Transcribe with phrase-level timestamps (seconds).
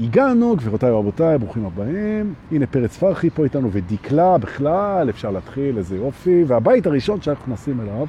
[0.00, 2.34] הגענו, גבירותיי ורבותיי, ברוכים הבאים.
[2.52, 6.44] הנה פרץ פרחי פה איתנו ודיקלה בכלל, אפשר להתחיל, איזה יופי.
[6.46, 8.06] והבית הראשון שאנחנו נכנסים אליו,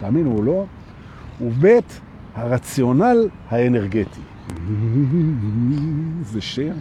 [0.00, 0.64] תאמינו או לא,
[1.38, 2.00] הוא בית
[2.34, 4.20] הרציונל האנרגטי.
[6.32, 6.74] זה שיר.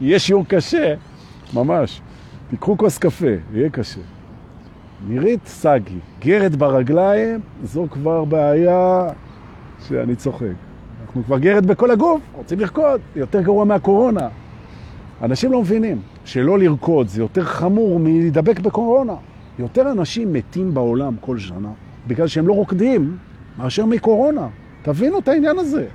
[0.00, 0.94] יהיה שיעור קשה,
[1.54, 2.00] ממש.
[2.50, 4.00] תיקחו כוס קפה, יהיה קשה.
[5.08, 9.08] נירית סגי, גרד ברגליים, זו כבר בעיה
[9.88, 10.65] שאני צוחק.
[11.16, 14.28] אנחנו כבר גרד בכל הגוף, רוצים לרקוד, יותר גרוע מהקורונה.
[15.22, 19.14] אנשים לא מבינים שלא לרקוד זה יותר חמור מלהידבק בקורונה.
[19.58, 21.68] יותר אנשים מתים בעולם כל שנה
[22.06, 23.16] בגלל שהם לא רוקדים
[23.58, 24.48] מאשר מקורונה.
[24.82, 25.86] תבינו את העניין הזה,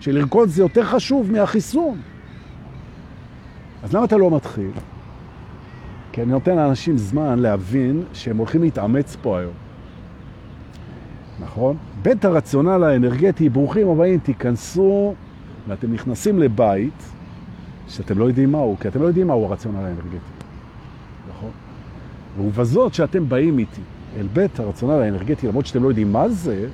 [0.00, 1.98] שלרקוד זה יותר חשוב מהחיסון.
[3.82, 4.70] אז למה אתה לא מתחיל?
[6.12, 9.65] כי אני נותן לאנשים זמן להבין שהם הולכים להתאמץ פה היום.
[11.40, 11.76] נכון?
[12.02, 15.14] בית הרציונל האנרגטי, ברוכים הבאים, תיכנסו
[15.68, 17.02] ואתם נכנסים לבית
[17.88, 20.16] שאתם לא יודעים מהו, כי אתם לא יודעים מהו הרציונל האנרגטי.
[21.28, 21.50] נכון?
[22.38, 23.80] ובזאת שאתם באים איתי
[24.16, 26.68] אל בית הרציונל האנרגטי, למרות שאתם לא יודעים מה זה,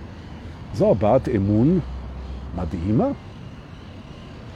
[0.74, 1.80] זו הבעת אמון
[2.56, 3.08] מדהימה.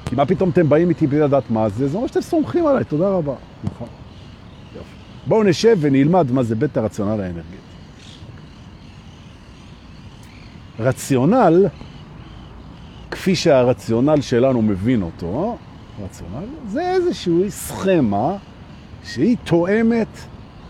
[0.05, 1.89] כי מה פתאום אתם באים איתי בלי לדעת מה זה?
[1.89, 3.35] זה אומר שאתם סומכים עליי, תודה רבה.
[3.65, 3.89] נכון.
[4.77, 4.89] יופי.
[5.27, 7.66] בואו נשב ונלמד מה זה בית הרציונל האנרגטי.
[10.79, 11.67] רציונל,
[13.11, 15.57] כפי שהרציונל שלנו מבין אותו,
[16.05, 18.37] רציונל, זה איזושהי סכמה
[19.05, 20.09] שהיא תואמת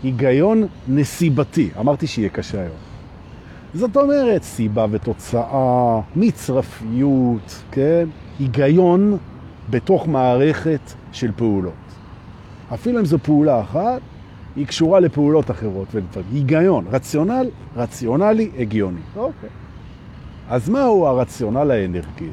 [0.03, 1.69] היגיון נסיבתי.
[1.79, 2.77] אמרתי שיהיה קשה היום.
[3.73, 8.07] זאת אומרת, סיבה ותוצאה, מצרפיות, כן?
[8.39, 9.17] היגיון
[9.69, 10.79] בתוך מערכת
[11.11, 11.73] של פעולות.
[12.73, 14.01] אפילו אם זו פעולה אחת,
[14.55, 15.87] היא קשורה לפעולות אחרות.
[16.33, 18.99] היגיון, רציונל, רציונלי, הגיוני.
[19.15, 19.49] אוקיי.
[20.49, 22.29] אז מהו הרציונל האנרגטי?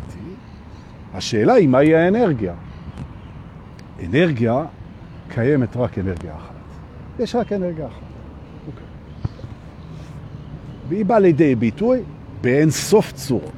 [1.15, 2.55] השאלה היא מהי האנרגיה.
[4.05, 4.65] אנרגיה
[5.29, 6.55] קיימת רק אנרגיה אחת.
[7.19, 8.01] יש רק אנרגיה אחת.
[8.67, 8.87] אוקיי.
[10.89, 12.01] והיא באה לידי ביטוי
[12.41, 13.53] באין סוף צורות.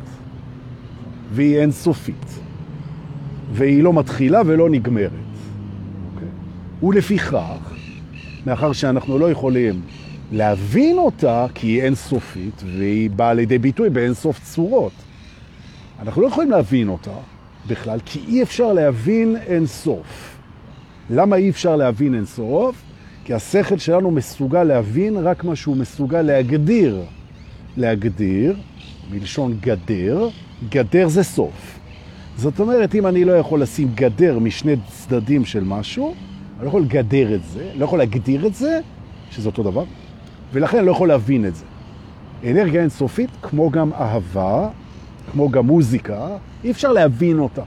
[1.33, 2.39] והיא אין סופית.
[3.53, 5.11] והיא לא מתחילה ולא נגמרת.
[6.15, 6.29] אוקיי.
[6.83, 7.75] ולפיכך,
[8.47, 9.81] מאחר שאנחנו לא יכולים
[10.33, 14.93] להבין אותה כי היא אינסופית והיא באה לידי ביטוי באינסוף צורות.
[16.03, 17.11] אנחנו לא יכולים להבין אותה
[17.67, 20.37] בכלל כי אי אפשר להבין אינסוף.
[21.11, 22.83] למה אי אפשר להבין אינסוף?
[23.25, 27.03] כי השכל שלנו מסוגל להבין רק מה שהוא מסוגל להגדיר.
[27.77, 28.57] להגדיר,
[29.11, 30.29] מלשון גדר,
[30.69, 31.79] גדר זה סוף.
[32.37, 36.15] זאת אומרת, אם אני לא יכול לשים גדר משני צדדים של משהו,
[36.57, 38.81] אני לא יכול לגדר את זה, לא יכול להגדיר את זה,
[39.31, 39.85] שזה אותו דבר,
[40.53, 41.65] ולכן אני לא יכול להבין את זה.
[42.45, 44.69] אנרגיה אינסופית, כמו גם אהבה,
[45.33, 46.29] כמו גם מוזיקה,
[46.65, 47.63] אי אפשר להבין אותה.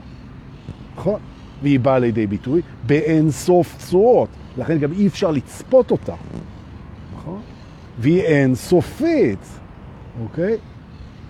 [0.96, 1.20] נכון?
[1.62, 6.14] והיא באה לידי ביטוי באינסוף צורות, לכן גם אי אפשר לצפות אותה.
[7.16, 7.40] נכון?
[7.98, 9.46] והיא אינסופית,
[10.22, 10.56] אוקיי?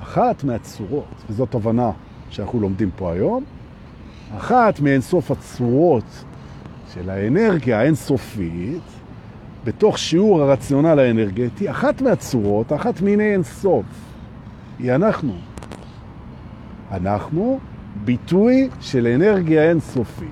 [0.03, 1.91] אחת מהצורות, וזאת הבנה
[2.31, 3.44] שאנחנו לומדים פה היום,
[4.37, 6.25] אחת מאינסוף הצורות
[6.94, 8.82] של האנרגיה האינסופית,
[9.65, 13.84] בתוך שיעור הרציונל האנרגטי, אחת מהצורות, אחת מיני אינסוף,
[14.78, 15.32] היא אנחנו.
[16.91, 17.59] אנחנו
[18.04, 20.28] ביטוי של אנרגיה אינסופית,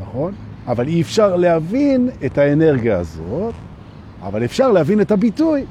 [0.00, 0.32] נכון?
[0.66, 3.54] אבל אי אפשר להבין את האנרגיה הזאת,
[4.22, 5.64] אבל אפשר להבין את הביטוי.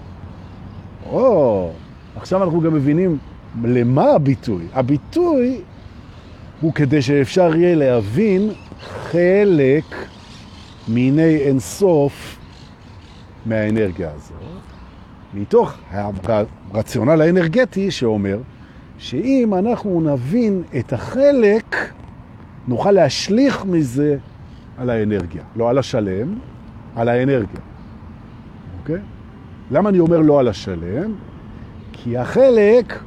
[1.10, 1.72] או,
[2.16, 3.18] עכשיו אנחנו גם מבינים
[3.64, 4.64] למה הביטוי.
[4.74, 5.62] הביטוי
[6.62, 8.50] הוא כדי שאפשר יהיה להבין
[8.80, 9.84] חלק
[10.88, 12.41] מיני אינסוף
[13.46, 14.62] מהאנרגיה הזאת,
[15.34, 15.74] מתוך
[16.72, 18.40] הרציונל האנרגטי שאומר
[18.98, 21.76] שאם אנחנו נבין את החלק,
[22.68, 24.18] נוכל להשליך מזה
[24.78, 25.44] על האנרגיה.
[25.56, 26.36] לא על השלם,
[26.96, 27.60] על האנרגיה.
[28.80, 29.00] אוקיי?
[29.72, 31.14] למה אני אומר לא על השלם?
[31.94, 33.00] כי החלק,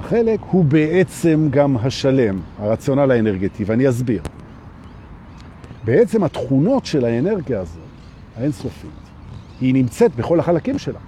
[0.00, 4.22] החלק הוא בעצם גם השלם, הרציונל האנרגטי, ואני אסביר.
[5.84, 7.82] בעצם התכונות של האנרגיה הזאת,
[8.36, 9.03] האינסופית,
[9.60, 10.98] היא נמצאת בכל החלקים שלה.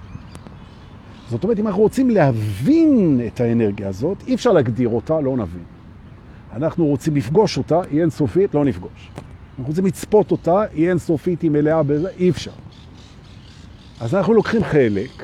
[1.29, 5.63] זאת אומרת, אם אנחנו רוצים להבין את האנרגיה הזאת, אי אפשר להגדיר אותה, לא נבין.
[6.53, 9.09] אנחנו רוצים לפגוש אותה, היא אינסופית, לא נפגוש.
[9.49, 12.51] אנחנו רוצים לצפות אותה, היא אינסופית, היא מלאה בזה, אי אפשר.
[13.99, 15.23] אז אנחנו לוקחים חלק,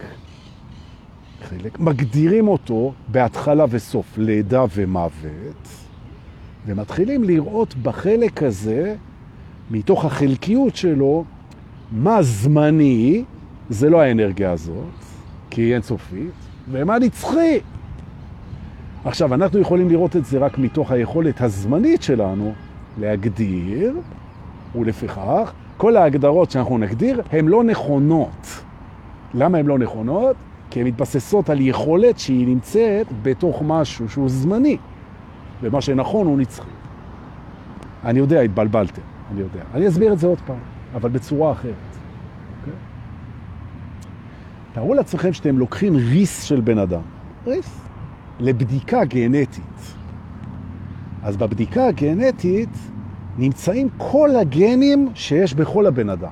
[1.43, 5.67] חלק, מגדירים אותו בהתחלה וסוף, לידה ומוות,
[6.65, 8.95] ומתחילים לראות בחלק הזה,
[9.71, 11.23] מתוך החלקיות שלו,
[11.93, 13.23] מה זמני,
[13.69, 14.93] זה לא האנרגיה הזאת,
[15.49, 16.31] כי היא אינסופית,
[16.71, 17.59] ומה נצחי.
[19.05, 22.53] עכשיו, אנחנו יכולים לראות את זה רק מתוך היכולת הזמנית שלנו
[22.99, 23.93] להגדיר,
[24.75, 28.63] ולפיכך כל ההגדרות שאנחנו נגדיר הן לא נכונות.
[29.33, 30.35] למה הן לא נכונות?
[30.69, 34.77] כי הן מתבססות על יכולת שהיא נמצאת בתוך משהו שהוא זמני,
[35.61, 36.69] ומה שנכון הוא נצחי.
[38.03, 39.01] אני יודע, התבלבלתם,
[39.31, 39.61] אני יודע.
[39.73, 41.73] אני אסביר את זה עוד פעם, אבל בצורה אחרת.
[42.59, 42.73] אוקיי?
[44.73, 47.01] תארו לעצמכם שאתם לוקחים ריס של בן אדם,
[47.47, 47.81] ריס,
[48.39, 49.93] לבדיקה גנטית.
[51.23, 52.77] אז בבדיקה הגנטית
[53.37, 56.31] נמצאים כל הגנים שיש בכל הבן אדם.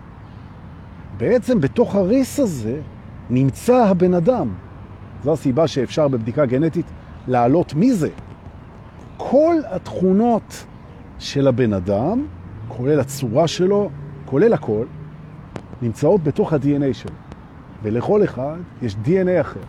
[1.17, 2.81] בעצם בתוך הריס הזה
[3.29, 4.53] נמצא הבן אדם.
[5.23, 6.85] זו הסיבה שאפשר בבדיקה גנטית
[7.27, 8.09] לעלות מי זה.
[9.17, 10.65] כל התכונות
[11.19, 12.25] של הבן אדם,
[12.67, 13.89] כולל הצורה שלו,
[14.31, 14.85] כולל הכל,
[15.81, 17.11] נמצאות בתוך ה-DNA שלו.
[17.83, 19.59] ולכל אחד יש DNA אחר.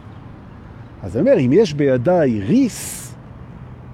[1.03, 3.15] אז אני אומר, אם יש בידיי ריס,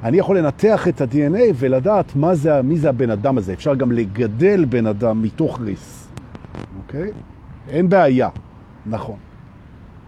[0.02, 3.52] אני יכול לנתח את ה-DNA ולדעת מה זה, מי זה הבן אדם הזה.
[3.52, 6.08] אפשר גם לגדל בן אדם מתוך ריס,
[6.78, 7.10] אוקיי?
[7.68, 8.28] אין בעיה,
[8.86, 9.16] נכון.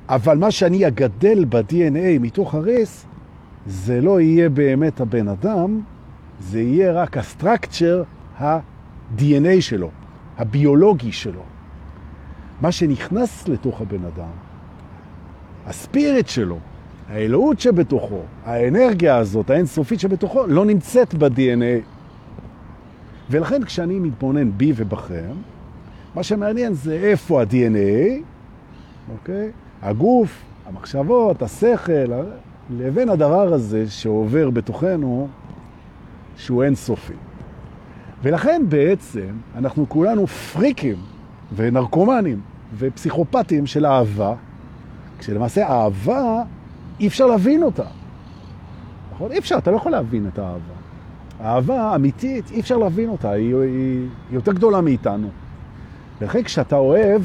[0.08, 3.06] אבל מה שאני אגדל ב-DNA מתוך הריס,
[3.66, 5.80] זה לא יהיה באמת הבן אדם,
[6.40, 8.02] זה יהיה רק הסטרקצ'ר
[8.38, 9.90] ה-DNA שלו,
[10.40, 11.42] הביולוגי שלו.
[12.60, 14.30] מה שנכנס לתוך הבן אדם,
[15.66, 16.58] הספיריט שלו,
[17.08, 21.84] האלוהות שבתוכו, האנרגיה הזאת, האינסופית שבתוכו, לא נמצאת ב-DNA.
[23.30, 25.32] ולכן כשאני מתבונן בי ובכם,
[26.14, 28.22] מה שמעניין זה איפה ה-DNA,
[29.12, 29.50] אוקיי?
[29.82, 32.12] הגוף, המחשבות, השכל,
[32.70, 35.28] לבין הדבר הזה שעובר בתוכנו,
[36.36, 37.29] שהוא אינסופי.
[38.22, 40.96] ולכן בעצם אנחנו כולנו פריקים
[41.56, 42.40] ונרקומנים
[42.78, 44.34] ופסיכופטים של אהבה,
[45.18, 46.42] כשלמעשה אהבה
[47.00, 47.84] אי אפשר להבין אותה.
[49.12, 49.32] נכון?
[49.32, 50.74] אי אפשר, אתה לא יכול להבין את האהבה.
[51.40, 55.28] האהבה אמיתית, אי אפשר להבין אותה, היא, היא, היא יותר גדולה מאיתנו.
[56.20, 57.22] ולכן כשאתה אוהב,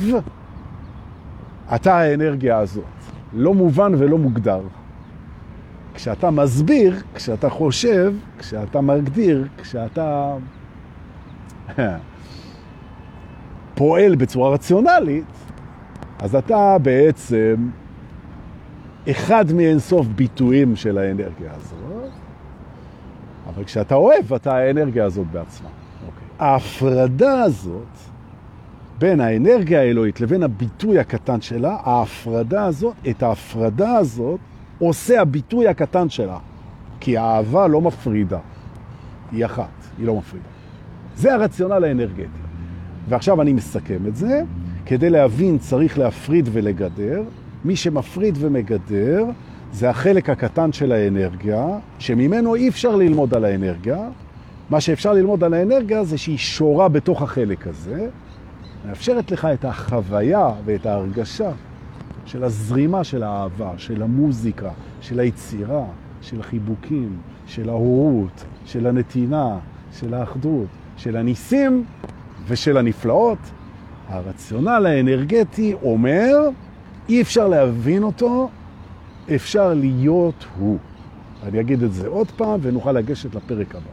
[1.75, 2.83] אתה האנרגיה הזאת.
[3.33, 4.61] לא מובן ולא מוגדר.
[5.93, 10.35] כשאתה מסביר, כשאתה חושב, כשאתה מגדיר, כשאתה
[13.75, 15.25] פועל בצורה רציונלית,
[16.19, 17.69] אז אתה בעצם
[19.11, 22.11] אחד מאינסוף ביטויים של האנרגיה הזאת,
[23.47, 25.69] אבל כשאתה אוהב, אתה האנרגיה הזאת בעצמה.
[25.69, 26.05] Okay.
[26.07, 26.27] אוקיי.
[26.47, 27.97] ההפרדה הזאת
[28.97, 34.39] בין האנרגיה האלוהית לבין הביטוי הקטן שלה, ההפרדה הזאת, את ההפרדה הזאת
[34.79, 36.37] עושה הביטוי הקטן שלה.
[36.99, 38.39] כי האהבה לא מפרידה,
[39.31, 40.54] היא אחת, היא לא מפרידה.
[41.17, 42.45] זה הרציונל האנרגטי.
[43.09, 44.41] ועכשיו אני מסכם את זה.
[44.85, 47.23] כדי להבין צריך להפריד ולגדר.
[47.65, 49.25] מי שמפריד ומגדר
[49.73, 51.67] זה החלק הקטן של האנרגיה,
[51.99, 54.09] שממנו אי אפשר ללמוד על האנרגיה.
[54.69, 58.07] מה שאפשר ללמוד על האנרגיה זה שהיא שורה בתוך החלק הזה,
[58.87, 61.51] מאפשרת לך את החוויה ואת ההרגשה
[62.25, 64.69] של הזרימה של האהבה, של המוזיקה,
[65.01, 65.85] של היצירה,
[66.21, 69.57] של החיבוקים, של ההורות, של הנתינה,
[69.99, 71.83] של האחדות, של הניסים
[72.47, 73.37] ושל הנפלאות.
[74.07, 76.49] הרציונל האנרגטי אומר,
[77.09, 78.49] אי אפשר להבין אותו,
[79.35, 80.77] אפשר להיות הוא.
[81.43, 83.89] אני אגיד את זה עוד פעם ונוכל לגשת לפרק הבא.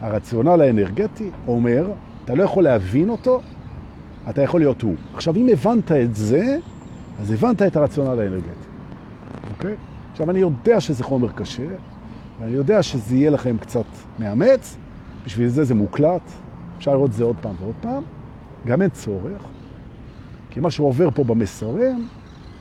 [0.00, 1.90] הרציונל האנרגטי אומר,
[2.24, 3.40] אתה לא יכול להבין אותו,
[4.30, 4.94] אתה יכול להיות הוא.
[5.14, 6.58] עכשיו, אם הבנת את זה,
[7.20, 8.66] אז הבנת את הרציונל האנרגטי.
[9.56, 9.74] אוקיי?
[10.12, 11.66] עכשיו, אני יודע שזה חומר קשה,
[12.40, 13.84] ואני יודע שזה יהיה לכם קצת
[14.18, 14.76] מאמץ,
[15.26, 16.30] בשביל זה זה מוקלט,
[16.78, 18.02] אפשר לראות זה עוד פעם ועוד פעם,
[18.66, 19.42] גם אין צורך,
[20.50, 22.08] כי מה שעובר פה במסרים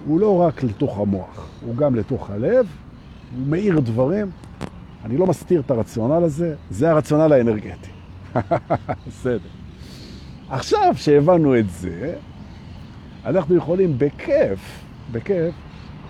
[0.06, 2.68] הוא לא רק לתוך המוח, הוא גם לתוך הלב,
[3.38, 4.32] הוא מאיר דברים.
[5.06, 7.90] אני לא מסתיר את הרציונל הזה, זה הרציונל האנרגטי.
[9.08, 9.50] בסדר.
[10.50, 12.16] עכשיו שהבנו את זה,
[13.26, 15.56] אנחנו יכולים בכיף, בכיף,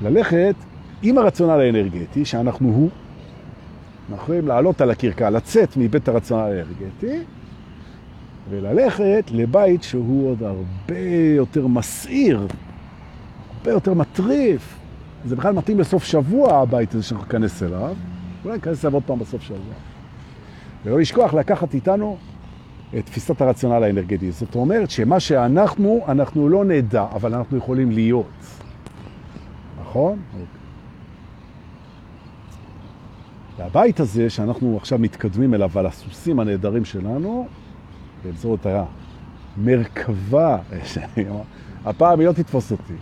[0.02, 0.56] ללכת
[1.02, 2.90] עם הרציונל האנרגטי, שאנחנו הוא,
[4.10, 7.24] אנחנו יכולים לעלות על הקרקע, לצאת מבית הרציונל האנרגטי,
[8.50, 11.00] וללכת לבית שהוא עוד הרבה
[11.36, 12.48] יותר מסעיר,
[13.58, 14.80] הרבה יותר מטריף.
[15.26, 17.96] זה בכלל מתאים לסוף שבוע, הבית הזה שאנחנו נכנס אליו.
[18.46, 19.74] אולי נכנס אליו עוד פעם בסוף שבוע.
[20.86, 22.18] ולא לשכוח לקחת איתנו
[22.98, 24.32] את תפיסת הרציונל האנרגטי.
[24.32, 28.26] זאת אומרת שמה שאנחנו, אנחנו לא נדע, אבל אנחנו יכולים להיות.
[29.82, 30.20] נכון?
[30.34, 30.46] אוקיי.
[33.58, 37.48] והבית הזה שאנחנו עכשיו מתקדמים אליו על הסוסים הנהדרים שלנו,
[38.24, 38.66] באמצעות
[39.58, 40.58] המרכבה,
[41.86, 42.94] הפעם היא לא תתפוס אותי.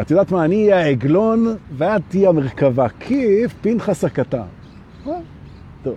[0.00, 4.46] את יודעת מה, אני אהיה העגלון ואת תהיה המרכבה, כיף פנחס הקטן.
[5.82, 5.96] טוב.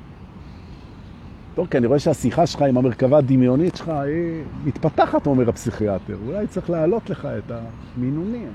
[1.56, 6.18] טוב, כי אני רואה שהשיחה שלך עם המרכבה הדמיונית שלך היא מתפתחת, אומר הפסיכיאטר.
[6.28, 7.52] אולי צריך להעלות לך את
[7.98, 8.50] המינונים.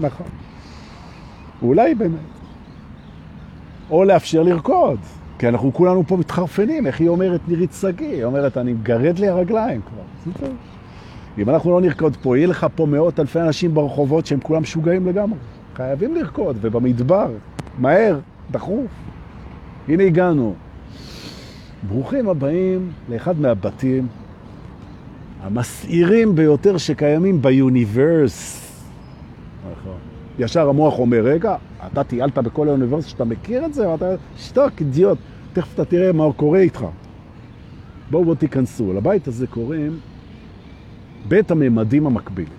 [0.00, 0.26] נכון.
[1.62, 2.39] אולי באמת.
[3.90, 4.98] או לאפשר לרקוד,
[5.38, 6.86] כי אנחנו כולנו פה מתחרפנים.
[6.86, 8.04] איך היא אומרת נירית סגי?
[8.04, 10.48] היא אומרת, אני מגרד לי הרגליים כבר.
[11.38, 15.06] אם אנחנו לא נרקוד פה, יהיה לך פה מאות אלפי אנשים ברחובות שהם כולם משוגעים
[15.06, 15.38] לגמרי.
[15.74, 17.30] חייבים לרקוד, ובמדבר,
[17.78, 18.18] מהר,
[18.50, 18.86] דחוף.
[19.88, 20.54] הנה הגענו.
[21.88, 24.06] ברוכים הבאים לאחד מהבתים
[25.42, 28.66] המסעירים ביותר שקיימים ביוניברס.
[29.72, 30.09] נכון.
[30.38, 31.56] ישר המוח אומר, רגע,
[31.86, 33.88] אתה טיילת בכל האוניברסיטה, שאתה מכיר את זה?
[33.88, 35.18] ואתה, שתוק, אידיוט,
[35.52, 36.86] תכף אתה תראה מה קורה איתך.
[38.10, 38.92] בואו בואו תיכנסו.
[38.92, 39.98] לבית הזה קוראים
[41.28, 42.52] בית הממדים המקבילים.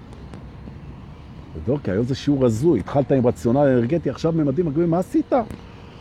[1.55, 5.33] ודורקי, היום זה שיעור הזוי, התחלת עם רציונל אנרגטי, עכשיו ממדים מקבילים, מה עשית?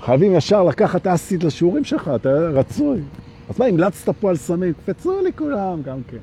[0.00, 3.00] חייבים ישר לקחת אסיד לשיעורים שלך, אתה רצוי.
[3.48, 4.72] אז מה, המלצת פה על סמים?
[4.72, 6.16] קפצו לי כולם גם כן.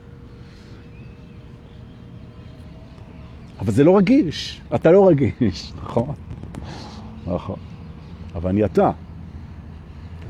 [3.60, 6.14] אבל זה לא רגיש, אתה לא רגיש, נכון?
[7.28, 7.56] נכון.
[8.36, 8.92] אבל אני אתה,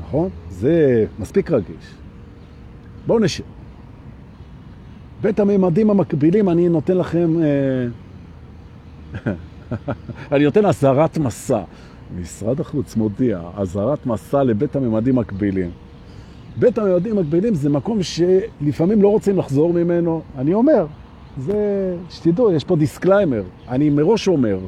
[0.02, 0.28] נכון?
[0.50, 1.94] זה מספיק רגיש.
[3.06, 3.44] בואו נשב.
[5.22, 7.34] בית הממדים המקבילים, אני נותן לכם...
[7.42, 7.86] אה...
[10.32, 11.62] אני נותן אזהרת מסע.
[12.20, 15.70] משרד החוץ מודיע, אזהרת מסע לבית הממדים מקבילים.
[16.56, 20.22] בית הממדים מקבילים זה מקום שלפעמים לא רוצים לחזור ממנו.
[20.38, 20.86] אני אומר,
[21.38, 23.42] זה, שתדעו, יש פה disclaimer.
[23.68, 24.58] אני מראש אומר,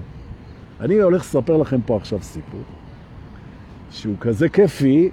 [0.81, 2.61] אני הולך לספר לכם פה עכשיו סיפור,
[3.91, 5.11] שהוא כזה כיפי,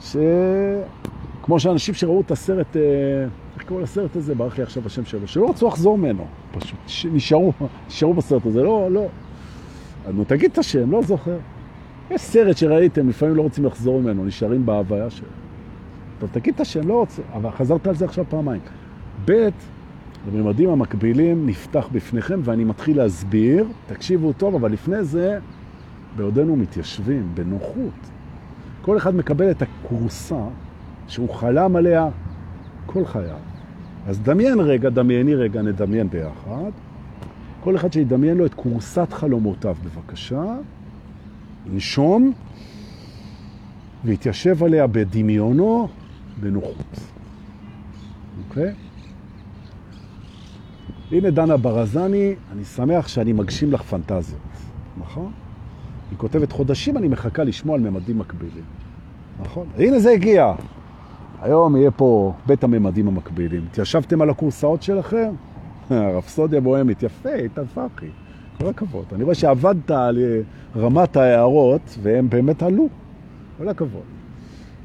[0.00, 2.82] שכמו שאנשים שראו את הסרט, אה,
[3.56, 4.34] איך קוראים לסרט הזה?
[4.34, 6.26] ברח לי עכשיו השם שלו, שלא רצו לחזור ממנו,
[6.58, 6.78] פשוט
[7.12, 7.52] נשארו,
[7.88, 9.06] נשארו בסרט הזה, לא, לא.
[10.14, 11.38] נו, תגיד את השם, לא זוכר.
[12.10, 15.28] יש סרט שראיתם, לפעמים לא רוצים לחזור ממנו, נשארים בהוויה שלו.
[16.18, 18.60] טוב, תגיד את השם, לא רוצה, אבל חזרת על זה עכשיו פעמיים.
[19.24, 19.48] ב',
[20.26, 25.38] בממדים המקבילים נפתח בפניכם, ואני מתחיל להסביר, תקשיבו טוב, אבל לפני זה,
[26.16, 28.10] בעודנו מתיישבים, בנוחות.
[28.82, 30.42] כל אחד מקבל את הקורסה
[31.08, 32.08] שהוא חלם עליה
[32.86, 33.38] כל חייו.
[34.06, 36.70] אז דמיין רגע, דמייני רגע, נדמיין ביחד.
[37.60, 40.56] כל אחד שידמיין לו את קורסת חלומותיו, בבקשה.
[41.66, 42.32] נשום
[44.04, 45.88] והתיישב עליה בדמיונו
[46.40, 47.00] בנוחות.
[48.48, 48.74] אוקיי?
[51.12, 54.40] הנה דנה ברזני, אני שמח שאני מגשים לך פנטזיות,
[55.00, 55.32] נכון?
[56.10, 58.64] היא כותבת חודשים, אני מחכה לשמוע על ממדים מקבילים.
[59.42, 59.66] נכון?
[59.78, 60.54] הנה זה הגיע.
[61.42, 63.64] היום יהיה פה בית הממדים המקבילים.
[63.70, 65.28] התיישבתם על הקורסאות שלכם?
[65.90, 68.06] רפסודיה בוהמית, יפה, התאפקי.
[68.58, 69.04] כל הכבוד.
[69.12, 70.18] אני רואה שעבדת על
[70.76, 72.88] רמת ההערות, והם באמת עלו.
[73.58, 74.15] כל הכבוד.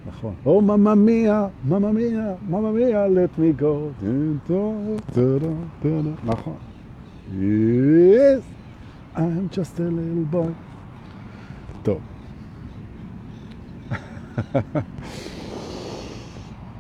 [0.09, 0.35] נכון.
[0.47, 3.75] או ממא מיה, ממא מיה, ממא מיה, let me go.
[6.25, 6.55] נכון.
[7.33, 8.43] Yes,
[9.17, 10.53] I'm just a little boy.
[11.83, 12.01] טוב.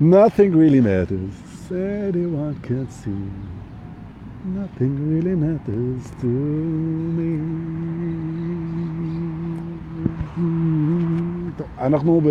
[0.00, 1.34] Nothing really matters,
[1.70, 3.24] anyone can see.
[4.60, 6.30] Nothing really matters to
[7.16, 7.30] me.
[11.56, 12.28] טוב, אנחנו ב...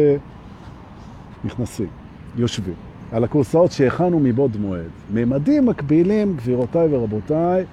[1.44, 1.88] נכנסים,
[2.36, 2.74] יושבים,
[3.12, 4.90] על הקורסאות שהכנו מבעוד מועד.
[5.14, 7.64] ממדים מקבילים, גבירותיי ורבותיי,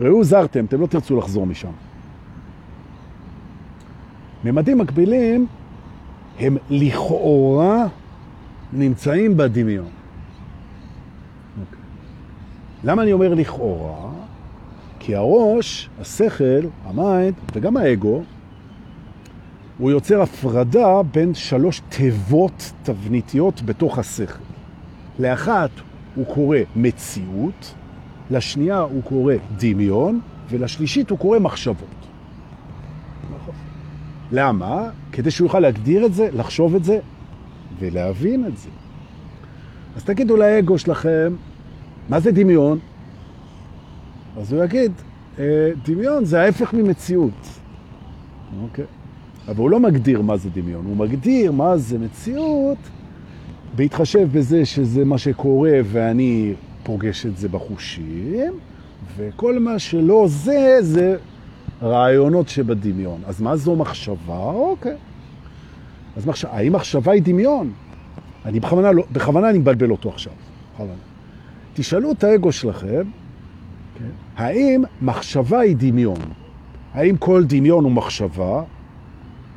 [0.00, 1.70] ראו זרתם, אתם לא תרצו לחזור משם.
[4.44, 5.46] ממדים מקבילים
[6.38, 7.86] הם לכאורה
[8.72, 9.86] נמצאים בדמיון.
[9.86, 11.76] Okay.
[12.84, 14.10] למה אני אומר לכאורה?
[14.98, 18.22] כי הראש, השכל, ה mind וגם האגו,
[19.78, 24.42] הוא יוצר הפרדה בין שלוש תיבות תבניתיות בתוך השכל.
[25.18, 25.70] לאחת
[26.14, 27.74] הוא קורא מציאות,
[28.30, 31.88] לשנייה הוא קורא דמיון, ולשלישית הוא קורא מחשבות.
[33.34, 33.54] נכון.
[34.32, 34.88] למה?
[35.12, 36.98] כדי שהוא יוכל להגדיר את זה, לחשוב את זה
[37.78, 38.68] ולהבין את זה.
[39.96, 41.34] אז תגידו לאגו שלכם,
[42.08, 42.78] מה זה דמיון?
[44.36, 44.92] אז הוא יגיד,
[45.38, 47.48] אה, דמיון זה ההפך ממציאות.
[48.62, 48.84] אוקיי.
[49.48, 52.78] אבל הוא לא מגדיר מה זה דמיון, הוא מגדיר מה זה מציאות
[53.76, 58.52] בהתחשב בזה שזה מה שקורה ואני פוגש את זה בחושים,
[59.16, 61.16] וכל מה שלא זה, זה
[61.82, 63.20] רעיונות שבדמיון.
[63.26, 64.44] אז מה זו מחשבה?
[64.44, 64.96] אוקיי.
[66.16, 66.44] אז מחש...
[66.44, 67.72] האם מחשבה היא דמיון?
[68.44, 70.32] אני בכוונה, לא, בכוונה אני מבלבל אותו עכשיו.
[70.74, 70.92] בכוונה.
[71.74, 73.02] תשאלו את האגו שלכם,
[73.98, 74.10] כן?
[74.36, 76.18] האם מחשבה היא דמיון?
[76.94, 78.62] האם כל דמיון הוא מחשבה?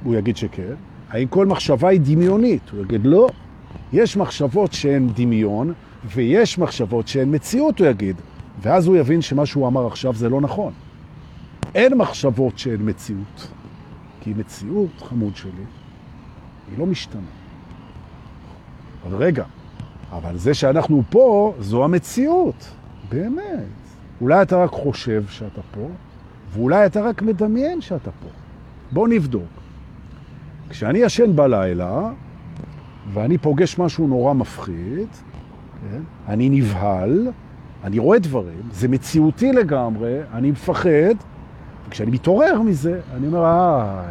[0.03, 0.73] הוא יגיד שכן.
[1.09, 2.69] האם כל מחשבה היא דמיונית?
[2.69, 3.29] הוא יגיד לא.
[3.93, 5.73] יש מחשבות שהן דמיון,
[6.05, 8.15] ויש מחשבות שהן מציאות, הוא יגיד.
[8.61, 10.73] ואז הוא יבין שמה שהוא אמר עכשיו זה לא נכון.
[11.75, 13.47] אין מחשבות שהן מציאות.
[14.21, 15.51] כי מציאות, חמוד שלי,
[16.71, 17.21] היא לא משתנה.
[19.07, 19.43] אבל רגע,
[20.11, 22.71] אבל זה שאנחנו פה, זו המציאות.
[23.09, 23.65] באמת.
[24.21, 25.87] אולי אתה רק חושב שאתה פה,
[26.53, 28.29] ואולי אתה רק מדמיין שאתה פה.
[28.91, 29.64] בוא נבדוק.
[30.69, 32.09] כשאני ישן בלילה,
[33.13, 35.07] ואני פוגש משהו נורא מפחיד,
[35.91, 36.01] כן?
[36.27, 37.27] אני נבהל,
[37.83, 41.15] אני רואה דברים, זה מציאותי לגמרי, אני מפחד,
[41.87, 44.03] וכשאני מתעורר מזה, אני אומר, אה,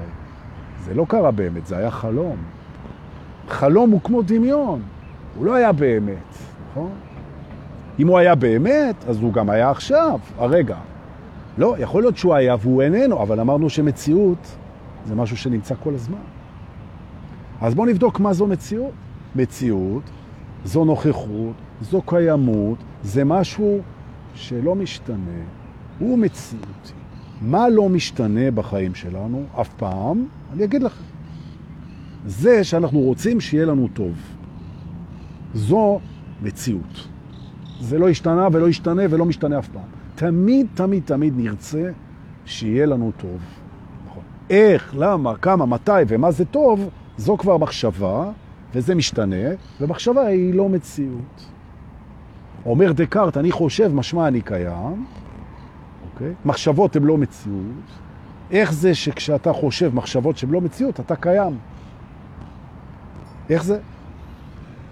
[0.85, 2.37] זה לא קרה באמת, זה היה חלום.
[3.49, 4.83] חלום הוא כמו דמיון,
[5.37, 6.35] הוא לא היה באמת,
[6.71, 6.91] נכון?
[7.99, 10.77] אם הוא היה באמת, אז הוא גם היה עכשיו, הרגע.
[11.59, 14.57] לא, יכול להיות שהוא היה והוא איננו, אבל אמרנו שמציאות
[15.07, 16.19] זה משהו שנמצא כל הזמן.
[17.61, 18.93] אז בואו נבדוק מה זו מציאות.
[19.37, 20.03] מציאות
[20.65, 23.81] זו נוכחות, זו קיימות, זה משהו
[24.35, 25.41] שלא משתנה,
[25.99, 26.93] הוא מציאותי.
[27.41, 30.27] מה לא משתנה בחיים שלנו אף פעם?
[30.53, 31.05] אני אגיד לכם.
[32.27, 34.15] זה שאנחנו רוצים שיהיה לנו טוב.
[35.55, 36.01] זו
[36.43, 37.09] מציאות.
[37.81, 39.83] זה לא השתנה ולא ישתנה ולא משתנה אף פעם.
[40.15, 41.91] תמיד, תמיד, תמיד נרצה
[42.45, 43.41] שיהיה לנו טוב.
[44.07, 44.23] נכון.
[44.51, 48.31] איך, למה, כמה, מתי ומה זה טוב, זו כבר מחשבה,
[48.75, 49.47] וזה משתנה,
[49.81, 51.45] ומחשבה היא לא מציאות.
[52.67, 55.05] אומר דקארט, אני חושב, משמע אני קיים,
[56.13, 56.33] אוקיי?
[56.45, 58.05] מחשבות הן לא מציאות.
[58.51, 61.59] איך זה שכשאתה חושב מחשבות שהן לא מציאות, אתה קיים?
[63.51, 63.79] איך זה?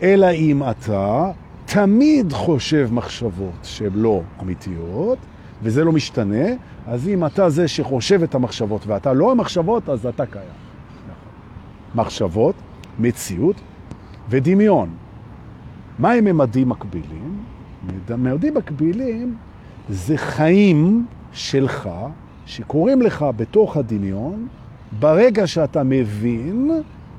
[0.02, 1.30] אלא אם אתה
[1.66, 5.18] תמיד חושב מחשבות שהן לא אמיתיות,
[5.62, 6.46] וזה לא משתנה,
[6.86, 10.61] אז אם אתה זה שחושב את המחשבות ואתה לא המחשבות, אז אתה קיים.
[11.94, 12.54] מחשבות,
[12.98, 13.56] מציאות
[14.28, 14.88] ודמיון.
[15.98, 17.42] מה הם ממדים מקבילים?
[18.08, 19.36] ממדים מקבילים
[19.88, 21.88] זה חיים שלך
[22.46, 24.48] שקורים לך בתוך הדמיון
[24.98, 26.70] ברגע שאתה מבין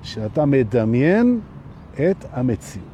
[0.03, 1.39] שאתה מדמיין
[1.93, 2.87] את המציאות.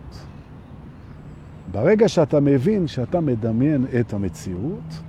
[1.71, 5.01] ברגע שאתה מבין שאתה מדמיין את המציאות,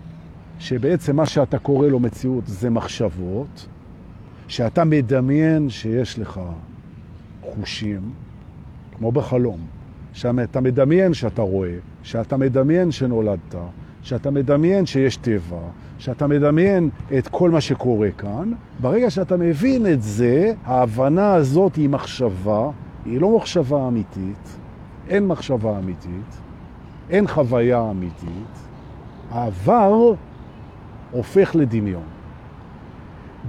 [0.59, 3.66] שבעצם מה שאתה קורא לו מציאות זה מחשבות,
[4.49, 6.40] שאתה מדמיין שיש לך
[7.55, 8.01] חושים,
[8.99, 9.59] כמו בחלום,
[10.13, 13.55] שאתה מדמיין שאתה רואה, שאתה מדמיין שנולדת,
[14.03, 15.61] שאתה מדמיין שיש טבע,
[15.99, 21.89] שאתה מדמיין את כל מה שקורה כאן, ברגע שאתה מבין את זה, ההבנה הזאת היא
[21.89, 22.71] מחשבה,
[23.05, 24.57] היא לא מחשבה אמיתית,
[25.09, 26.41] אין מחשבה אמיתית,
[27.11, 28.69] אין חוויה אמיתית,
[29.31, 30.13] העבר
[31.11, 32.03] הופך לדמיון.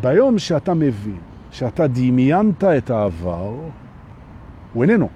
[0.01, 1.19] ביום שאתה מבין
[1.51, 3.53] שאתה דמיינת את העבר,
[4.73, 5.09] הוא איננו.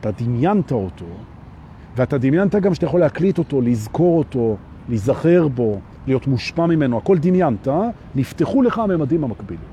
[0.00, 1.06] אתה דמיינת אותו,
[1.96, 4.56] ואתה דמיינת גם שאתה יכול להקליט אותו, לזכור אותו,
[4.88, 7.68] להיזכר בו, להיות מושפע ממנו, הכל דמיינת,
[8.14, 9.64] נפתחו לך הממדים המקבילים.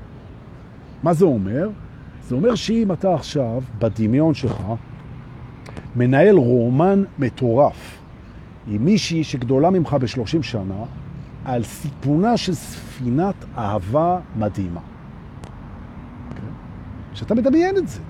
[1.02, 1.68] מה זה אומר?
[2.22, 4.62] זה אומר שאם אתה עכשיו, בדמיון שלך,
[5.96, 7.98] מנהל רומן מטורף
[8.68, 10.84] עם מישהי שגדולה ממך ב-30 שנה,
[11.44, 14.80] על סיפונה של ספינת אהבה מדהימה.
[17.14, 18.00] שאתה מדמיין את זה.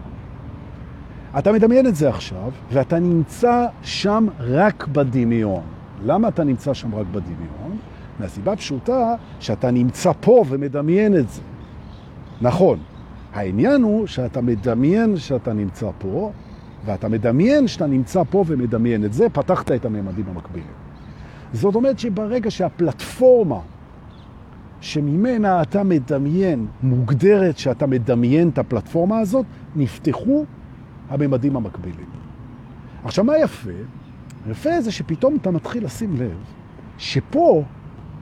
[1.38, 5.62] אתה מדמיין את זה עכשיו, ואתה נמצא שם רק בדמיון.
[6.04, 7.76] למה אתה נמצא שם רק בדמיון?
[8.20, 11.40] מהסיבה פשוטה שאתה נמצא פה ומדמיין את זה.
[12.40, 12.78] נכון,
[13.32, 16.32] העניין הוא שאתה מדמיין שאתה נמצא פה,
[16.84, 20.72] ואתה מדמיין שאתה נמצא פה ומדמיין את זה, פתחת את הממדים המקבילים.
[21.52, 23.58] זאת אומרת שברגע שהפלטפורמה
[24.80, 30.44] שממנה אתה מדמיין, מוגדרת שאתה מדמיין את הפלטפורמה הזאת, נפתחו
[31.10, 32.06] הממדים המקבילים.
[33.04, 33.70] עכשיו, מה יפה?
[34.50, 36.38] יפה זה שפתאום אתה מתחיל לשים לב
[36.98, 37.64] שפה,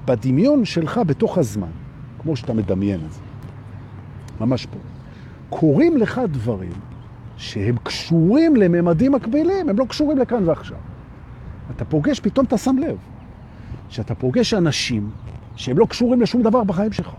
[0.04, 1.70] בדמיון שלך בתוך הזמן,
[2.22, 3.20] כמו שאתה מדמיין את זה,
[4.40, 4.78] ממש פה,
[5.50, 6.72] קורים לך דברים
[7.36, 10.78] שהם קשורים לממדים מקבילים, הם לא קשורים לכאן ועכשיו.
[11.76, 12.96] אתה פוגש, פתאום אתה שם לב,
[13.88, 15.10] שאתה פוגש אנשים
[15.56, 17.10] שהם לא קשורים לשום דבר בחיים שלך.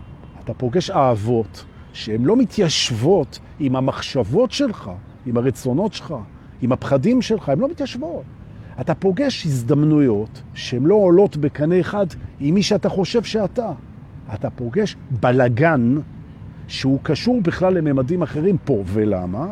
[0.44, 4.90] אתה פוגש אהבות שהן לא מתיישבות עם המחשבות שלך,
[5.26, 6.14] עם הרצונות שלך,
[6.62, 8.22] עם הפחדים שלך, הן לא מתיישבות.
[8.80, 12.06] אתה פוגש הזדמנויות שהן לא עולות בקנה אחד
[12.40, 13.72] עם מי שאתה חושב שאתה.
[14.34, 15.98] אתה פוגש בלגן
[16.68, 18.82] שהוא קשור בכלל לממדים אחרים פה.
[18.86, 19.46] ולמה?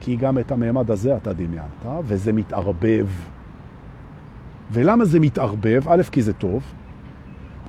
[0.00, 3.06] כי גם את הממד הזה אתה דמיינת, וזה מתערבב.
[4.72, 5.82] ולמה זה מתערבב?
[5.88, 6.62] א', כי זה טוב,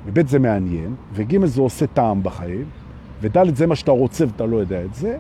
[0.06, 2.66] וב', זה מעניין, וג', זה עושה טעם בחיים,
[3.22, 5.18] וד', זה מה שאתה רוצה ואתה לא יודע את זה,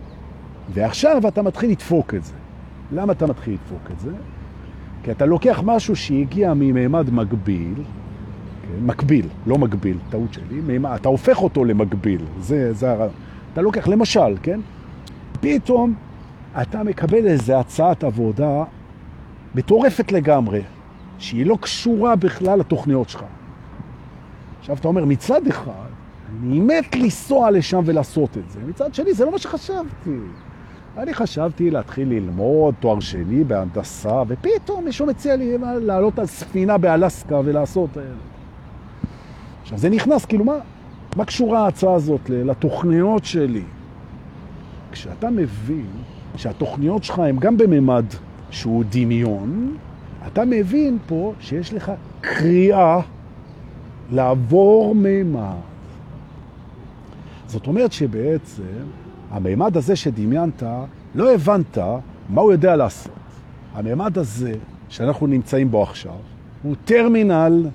[0.69, 2.33] ועכשיו אתה מתחיל לדפוק את זה.
[2.91, 4.11] למה אתה מתחיל לדפוק את זה?
[5.03, 7.73] כי אתה לוקח משהו שהגיע מממד מקביל,
[8.61, 13.13] כן, מקביל, לא מקביל, טעות שלי, ממד, אתה הופך אותו למקביל, זה, זה הרעיון.
[13.53, 14.59] אתה לוקח, למשל, כן?
[15.41, 15.93] פתאום
[16.61, 18.63] אתה מקבל איזו הצעת עבודה
[19.55, 20.61] מטורפת לגמרי,
[21.17, 23.23] שהיא לא קשורה בכלל לתוכניות שלך.
[24.59, 25.91] עכשיו אתה אומר, מצד אחד,
[26.43, 28.59] אני מת לנסוע לשם ולעשות את זה.
[28.67, 30.09] מצד שני, זה לא מה שחשבתי.
[30.97, 37.39] אני חשבתי להתחיל ללמוד תואר שני בהנדסה, ופתאום מישהו מציע לי לעלות על ספינה באלסקה
[37.45, 37.89] ולעשות...
[39.61, 40.53] עכשיו, זה נכנס, כאילו, מה,
[41.15, 43.63] מה קשורה ההצעה הזאת לתוכניות שלי?
[44.91, 45.87] כשאתה מבין
[46.35, 48.05] שהתוכניות שלך הן גם בממד
[48.49, 49.77] שהוא דמיון,
[50.27, 52.99] אתה מבין פה שיש לך קריאה
[54.11, 55.55] לעבור ממד.
[57.47, 58.63] זאת אומרת שבעצם
[59.31, 60.63] הממד הזה שדמיינת,
[61.15, 61.77] לא הבנת
[62.29, 63.11] מה הוא יודע לעשות.
[63.73, 64.53] הממד הזה
[64.89, 66.15] שאנחנו נמצאים בו עכשיו
[66.63, 67.67] הוא טרמינל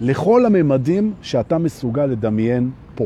[0.00, 3.04] לכל הממדים שאתה מסוגל לדמיין פה.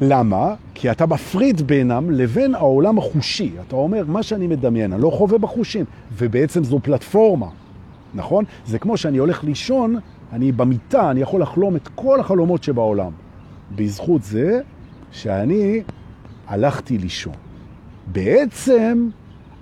[0.00, 0.54] למה?
[0.74, 3.52] כי אתה מפריד בינם לבין העולם החושי.
[3.66, 7.46] אתה אומר, מה שאני מדמיין, אני לא חווה בחושים, ובעצם זו פלטפורמה,
[8.14, 8.44] נכון?
[8.66, 9.96] זה כמו שאני הולך לישון,
[10.32, 13.12] אני במיטה, אני יכול לחלום את כל החלומות שבעולם.
[13.76, 14.60] בזכות זה
[15.10, 15.82] שאני
[16.48, 17.32] הלכתי לישון.
[18.12, 19.08] בעצם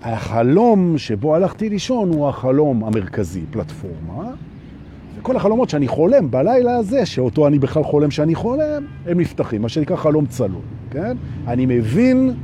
[0.03, 4.31] החלום שבו הלכתי לישון הוא החלום המרכזי, פלטפורמה,
[5.19, 9.69] וכל החלומות שאני חולם בלילה הזה, שאותו אני בכלל חולם שאני חולם, הם נפתחים, מה
[9.69, 11.17] שנקרא חלום צלול, כן?
[11.47, 12.35] אני מבין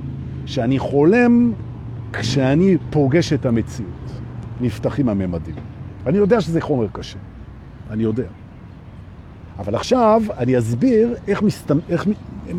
[0.46, 1.52] שאני חולם
[2.12, 3.90] כשאני פוגש את המציאות.
[4.60, 5.54] נפתחים הממדים.
[6.06, 7.18] אני יודע שזה חומר קשה,
[7.90, 8.28] אני יודע.
[9.58, 11.78] אבל עכשיו אני אסביר איך, מסתמ...
[11.88, 12.06] איך,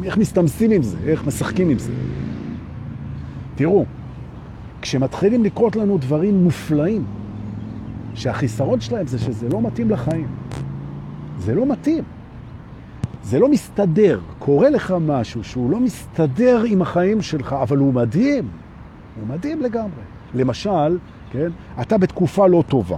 [0.03, 1.91] איך מסתמסים עם זה, איך משחקים עם זה.
[3.55, 3.85] תראו,
[4.81, 7.05] כשמתחילים לקרות לנו דברים מופלאים,
[8.15, 10.27] שהחיסרון שלהם זה שזה לא מתאים לחיים.
[11.37, 12.03] זה לא מתאים.
[13.23, 14.19] זה לא מסתדר.
[14.39, 18.47] קורה לך משהו שהוא לא מסתדר עם החיים שלך, אבל הוא מדהים.
[19.19, 20.01] הוא מדהים לגמרי.
[20.33, 20.97] למשל,
[21.31, 21.49] כן,
[21.81, 22.97] אתה בתקופה לא טובה.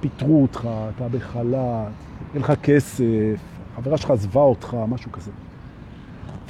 [0.00, 1.92] פיטרו אותך, אתה בחל"ת,
[2.34, 3.04] אין לך כסף,
[3.76, 5.30] חברה שלך עזבה אותך, משהו כזה.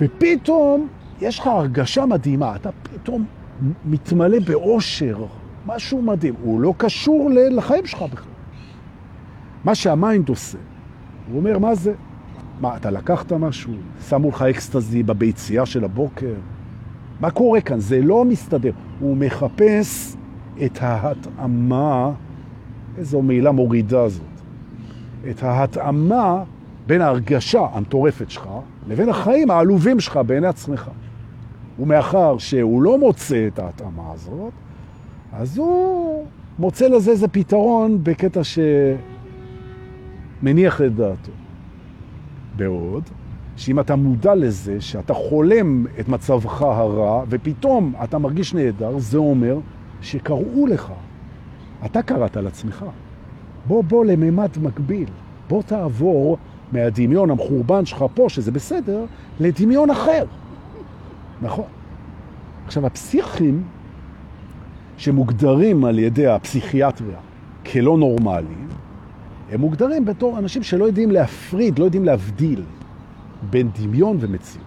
[0.02, 0.88] ופתאום
[1.20, 3.24] יש לך הרגשה מדהימה, אתה פתאום
[3.84, 5.24] מתמלא באושר,
[5.66, 6.34] משהו מדהים.
[6.42, 8.32] הוא לא קשור לחיים שלך בכלל.
[9.64, 10.58] מה שה mind עושה,
[11.30, 11.94] הוא אומר, מה זה?
[12.60, 13.72] מה, אתה לקחת משהו?
[14.08, 16.34] שמו לך אקסטזי בביצייה של הבוקר?
[17.20, 17.80] מה קורה כאן?
[17.80, 18.72] זה לא מסתדר.
[19.00, 20.16] הוא מחפש
[20.64, 22.10] את ההתאמה,
[22.98, 24.22] איזו מילה מורידה זאת,
[25.30, 26.42] את ההתאמה
[26.86, 28.48] בין ההרגשה המטורפת שלך
[28.88, 30.90] לבין החיים העלובים שלך בעיני עצמך.
[31.78, 34.52] ומאחר שהוא לא מוצא את ההתאמה הזאת,
[35.32, 36.26] אז הוא
[36.58, 38.40] מוצא לזה איזה פתרון בקטע
[40.42, 41.32] שמניח את דעתו.
[42.56, 43.02] בעוד
[43.56, 49.58] שאם אתה מודע לזה שאתה חולם את מצבך הרע ופתאום אתה מרגיש נהדר, זה אומר
[50.00, 50.92] שקראו לך.
[51.84, 52.84] אתה קראת על עצמך.
[53.66, 55.08] בוא בוא לממד מקביל.
[55.48, 56.38] בוא תעבור
[56.72, 59.04] מהדמיון המחורבן שלך פה, שזה בסדר,
[59.40, 60.24] לדמיון אחר.
[61.42, 61.64] נכון.
[62.66, 63.62] עכשיו, הפסיכים
[64.96, 67.18] שמוגדרים על ידי הפסיכיאטריה
[67.72, 68.68] כלא נורמליים,
[69.50, 72.62] הם מוגדרים בתור אנשים שלא יודעים להפריד, לא יודעים להבדיל
[73.50, 74.66] בין דמיון ומציאות.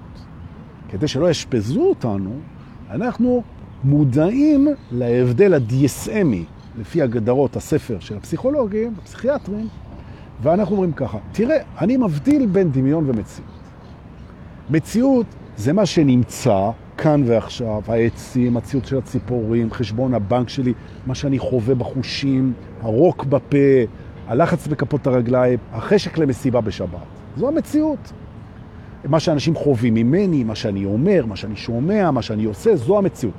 [0.90, 2.32] כדי שלא ישפזו אותנו,
[2.90, 3.44] אנחנו
[3.84, 6.46] מודעים להבדל ה-DSMי,
[6.80, 9.68] לפי הגדרות הספר של הפסיכולוגים, הפסיכיאטרים,
[10.42, 13.50] ואנחנו אומרים ככה, תראה, אני מבדיל בין דמיון ומציאות.
[14.70, 15.26] מציאות
[15.58, 20.74] זה מה שנמצא כאן ועכשיו, העצים, הציוד של הציפורים, חשבון הבנק שלי,
[21.06, 23.58] מה שאני חווה בחושים, הרוק בפה,
[24.28, 27.00] הלחץ בכפות הרגליים, החשק למסיבה בשבת.
[27.38, 28.12] זו המציאות.
[29.06, 33.34] מה שאנשים חווים ממני, מה שאני אומר, מה שאני שומע, מה שאני עושה, זו המציאות.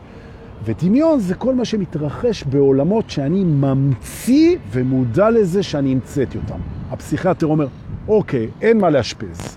[0.64, 6.75] ודמיון זה כל מה שמתרחש בעולמות שאני ממציא ומודע לזה שאני המצאתי אותם.
[6.90, 7.66] הפסיכיאטר אומר,
[8.08, 9.56] אוקיי, אין מה להשפז.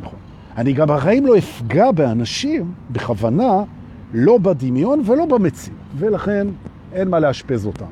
[0.00, 0.18] נכון.
[0.56, 3.62] אני גם בחיים לא אפגע באנשים בכוונה,
[4.14, 6.46] לא בדמיון ולא במציאות, ולכן
[6.92, 7.90] אין מה להשפז אותם.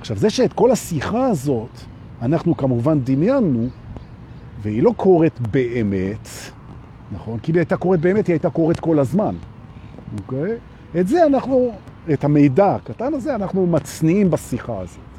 [0.00, 1.80] עכשיו, זה שאת כל השיחה הזאת
[2.22, 3.68] אנחנו כמובן דמיינו,
[4.62, 6.28] והיא לא קורית באמת,
[7.12, 7.38] נכון?
[7.38, 9.34] כי היא הייתה קורית באמת, היא הייתה קורית כל הזמן.
[10.18, 10.56] אוקיי?
[11.00, 11.72] את זה אנחנו,
[12.12, 15.11] את המידע הקטן הזה, אנחנו מצניעים בשיחה הזאת.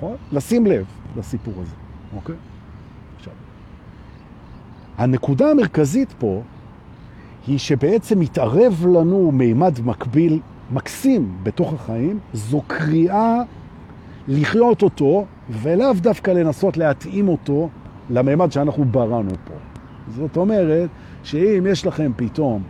[0.00, 0.16] נכון?
[0.32, 0.84] לשים לב
[1.16, 1.74] לסיפור הזה,
[2.16, 2.34] אוקיי?
[3.16, 3.32] עכשיו,
[4.98, 6.42] הנקודה המרכזית פה
[7.46, 10.40] היא שבעצם מתערב לנו מימד מקביל
[10.72, 13.42] מקסים בתוך החיים, זו קריאה
[14.28, 17.68] לחיות אותו, ולאו דווקא לנסות להתאים אותו
[18.10, 19.54] לממד שאנחנו בראנו פה.
[20.08, 20.90] זאת אומרת,
[21.22, 22.62] שאם יש לכם פתאום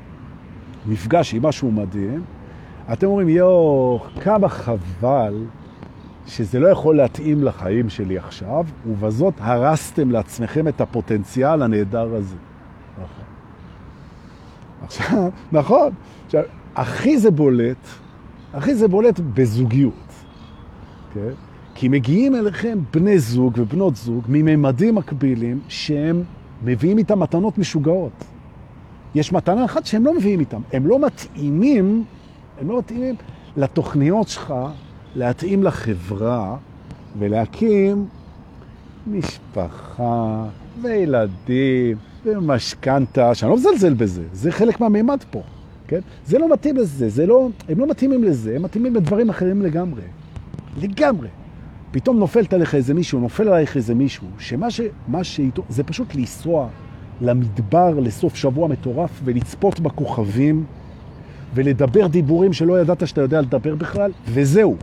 [0.87, 2.23] מפגש עם משהו מדהים,
[2.93, 5.35] אתם אומרים, יואו, כמה חבל
[6.26, 12.37] שזה לא יכול להתאים לחיים שלי עכשיו, ובזאת הרסתם לעצמכם את הפוטנציאל הנהדר הזה.
[12.94, 13.24] נכון.
[14.83, 15.92] עכשיו, נכון.
[16.26, 16.42] עכשיו,
[16.76, 17.87] הכי זה בולט,
[18.54, 19.94] הכי זה בולט בזוגיות.
[21.14, 21.30] כן?
[21.74, 26.22] כי מגיעים אליכם בני זוג ובנות זוג מממדים מקבילים שהם
[26.64, 28.24] מביאים איתם מתנות משוגעות.
[29.14, 30.61] יש מתנה אחת שהם לא מביאים איתם.
[30.72, 32.04] הם לא מתאימים,
[32.61, 33.14] הם לא מתאימים
[33.56, 34.54] לתוכניות שלך
[35.16, 36.57] להתאים לחברה
[37.18, 38.07] ולהקים
[39.07, 40.44] משפחה
[40.83, 45.42] וילדים ומשכנתה, שאני לא מזלזל בזה, זה חלק מהמימד פה,
[45.88, 46.01] כן?
[46.27, 50.03] זה לא מתאים לזה, זה לא, הם לא מתאימים לזה, הם מתאימים לדברים אחרים לגמרי.
[50.83, 51.29] לגמרי.
[51.90, 54.81] פתאום נופלת עליך איזה מישהו, נופל עליך איזה מישהו, שמה ש,
[55.23, 56.68] שאיתו, זה פשוט לנסוע
[57.20, 60.64] למדבר לסוף שבוע מטורף ולצפות בכוכבים
[61.55, 64.77] ולדבר דיבורים שלא ידעת שאתה יודע לדבר בכלל, וזהו.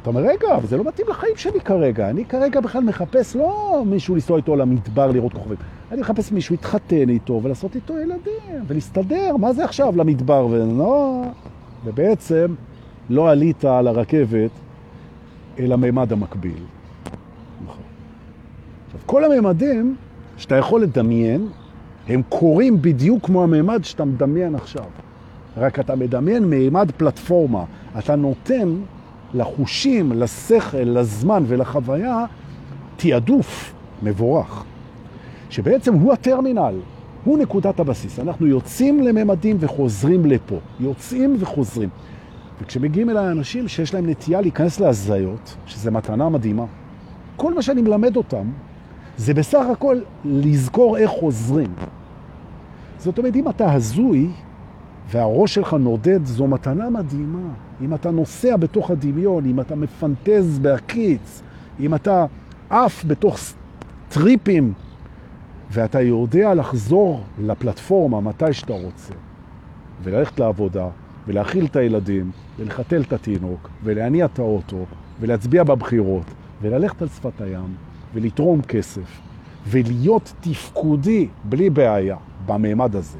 [0.00, 2.10] אתה אומר, רגע, אבל זה לא מתאים לחיים שלי כרגע.
[2.10, 5.56] אני כרגע בכלל מחפש לא מישהו לנסוע איתו למדבר לראות כוכבים.
[5.92, 9.36] אני מחפש מישהו להתחתן איתו ולעשות איתו ילדים ולהסתדר.
[9.36, 10.46] מה זה עכשיו למדבר?
[10.50, 11.22] ולא...
[11.84, 12.54] ובעצם
[13.10, 14.50] לא עלית על הרכבת
[15.58, 16.62] אל הממד המקביל.
[17.64, 17.82] נכון.
[18.86, 19.96] עכשיו, כל הממדים
[20.36, 21.48] שאתה יכול לדמיין,
[22.08, 24.84] הם קורים בדיוק כמו הממד שאתה מדמיין עכשיו.
[25.56, 27.64] רק אתה מדמיין מימד פלטפורמה.
[27.98, 28.74] אתה נותן
[29.34, 32.24] לחושים, לשכל, לזמן ולחוויה
[32.96, 34.64] תיעדוף מבורך,
[35.50, 36.74] שבעצם הוא הטרמינל,
[37.24, 38.18] הוא נקודת הבסיס.
[38.18, 41.88] אנחנו יוצאים לממדים וחוזרים לפה, יוצאים וחוזרים.
[42.62, 46.64] וכשמגיעים אליי אנשים שיש להם נטייה להיכנס להזיות, שזה מתנה מדהימה,
[47.36, 48.50] כל מה שאני מלמד אותם
[49.16, 51.74] זה בסך הכל לזכור איך חוזרים.
[52.98, 54.28] זאת אומרת, אם אתה הזוי,
[55.10, 57.48] והראש שלך נודד, זו מתנה מדהימה.
[57.82, 61.42] אם אתה נוסע בתוך הדמיון, אם אתה מפנטז בהקיץ,
[61.80, 62.26] אם אתה
[62.70, 63.38] עף בתוך
[64.08, 64.72] טריפים,
[65.70, 69.14] ואתה יודע לחזור לפלטפורמה מתי שאתה רוצה,
[70.02, 70.88] וללכת לעבודה,
[71.26, 74.84] ולהכיל את הילדים, ולחתל את התינוק, ולהניע את האוטו,
[75.20, 76.24] ולהצביע בבחירות,
[76.62, 77.74] וללכת על שפת הים,
[78.14, 79.20] ולתרום כסף,
[79.66, 82.16] ולהיות תפקודי בלי בעיה
[82.46, 83.18] במעמד הזה.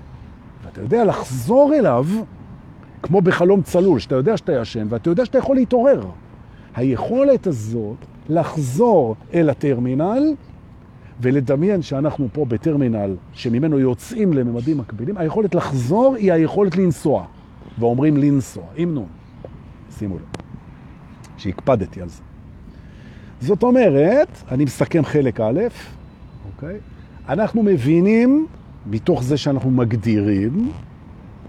[0.64, 2.07] ואתה יודע לחזור אליו
[3.03, 6.03] כמו בחלום צלול, שאתה יודע שאתה ישן ואתה יודע שאתה יכול להתעורר.
[6.75, 7.97] היכולת הזאת
[8.29, 10.35] לחזור אל הטרמינל
[11.21, 17.25] ולדמיין שאנחנו פה בטרמינל שממנו יוצאים לממדים מקבילים, היכולת לחזור היא היכולת לנסוע.
[17.79, 19.07] ואומרים לנסוע, עם נון.
[19.99, 20.25] שימו לב,
[21.37, 22.23] שהקפדתי על זה.
[23.41, 25.61] זאת אומרת, אני מסכם חלק א',
[26.47, 26.79] אוקיי?
[27.29, 28.47] אנחנו מבינים
[28.87, 30.71] מתוך זה שאנחנו מגדירים,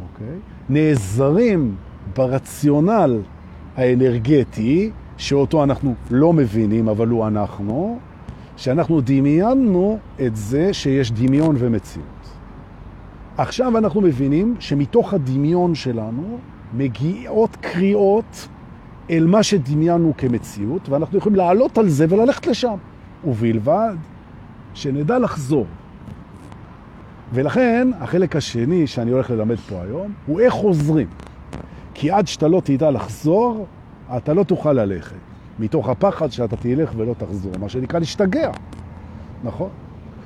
[0.01, 0.37] אוקיי?
[0.71, 1.75] נעזרים
[2.15, 3.21] ברציונל
[3.77, 7.99] האנרגטי, שאותו אנחנו לא מבינים, אבל הוא אנחנו,
[8.57, 12.05] שאנחנו דמיינו את זה שיש דמיון ומציאות.
[13.37, 16.37] עכשיו אנחנו מבינים שמתוך הדמיון שלנו
[16.73, 18.47] מגיעות קריאות
[19.09, 22.75] אל מה שדמיינו כמציאות, ואנחנו יכולים לעלות על זה וללכת לשם,
[23.25, 23.95] ובלבד
[24.73, 25.65] שנדע לחזור.
[27.33, 31.07] ולכן החלק השני שאני הולך ללמד פה היום הוא איך חוזרים.
[31.93, 33.65] כי עד שאתה לא תדע לחזור,
[34.17, 35.15] אתה לא תוכל ללכת.
[35.59, 38.51] מתוך הפחד שאתה תלך ולא תחזור, מה שנקרא להשתגע,
[39.43, 39.69] נכון?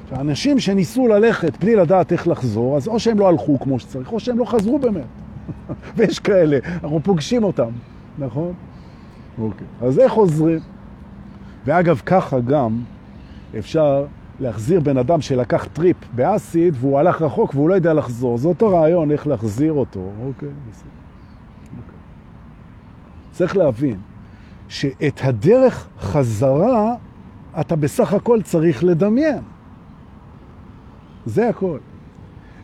[0.10, 4.20] שאנשים שניסו ללכת בלי לדעת איך לחזור, אז או שהם לא הלכו כמו שצריך, או
[4.20, 5.04] שהם לא חזרו באמת.
[5.96, 7.70] ויש כאלה, אנחנו פוגשים אותם,
[8.18, 8.54] נכון?
[9.38, 9.68] אוקיי.
[9.82, 10.60] אז איך חוזרים?
[11.66, 12.80] ואגב, ככה גם
[13.58, 14.06] אפשר
[14.40, 18.38] להחזיר בן אדם שלקח טריפ באסיד והוא הלך רחוק והוא לא יודע לחזור.
[18.38, 20.00] זה אותו רעיון איך להחזיר אותו.
[20.00, 20.90] אוקיי, בסדר.
[21.78, 22.00] אוקיי.
[23.32, 23.98] צריך להבין
[24.68, 26.96] שאת הדרך חזרה
[27.60, 29.42] אתה בסך הכל צריך לדמיין.
[31.26, 31.78] זה הכל.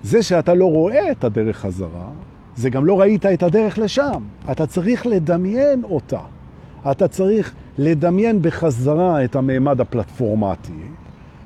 [0.03, 2.09] זה שאתה לא רואה את הדרך חזרה,
[2.55, 4.23] זה גם לא ראית את הדרך לשם.
[4.51, 6.19] אתה צריך לדמיין אותה.
[6.91, 10.73] אתה צריך לדמיין בחזרה את המעמד הפלטפורמטי,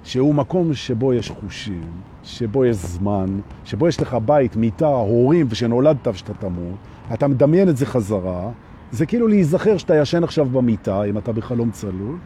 [0.05, 1.91] שהוא מקום שבו יש חושים,
[2.23, 6.75] שבו יש זמן, שבו יש לך בית, מיטה, הורים, ושנולדת ושאתה תמות,
[7.13, 8.49] אתה מדמיין את זה חזרה,
[8.91, 12.17] זה כאילו להיזכר שאתה ישן עכשיו במיטה, אם אתה בחלום צלול,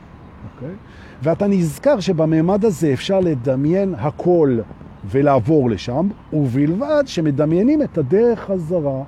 [0.54, 0.76] אוקיי?
[1.24, 4.60] ואתה נזכר שבממד הזה אפשר לדמיין הכל
[5.06, 9.04] ולעבור לשם, ובלבד שמדמיינים את הדרך חזרה.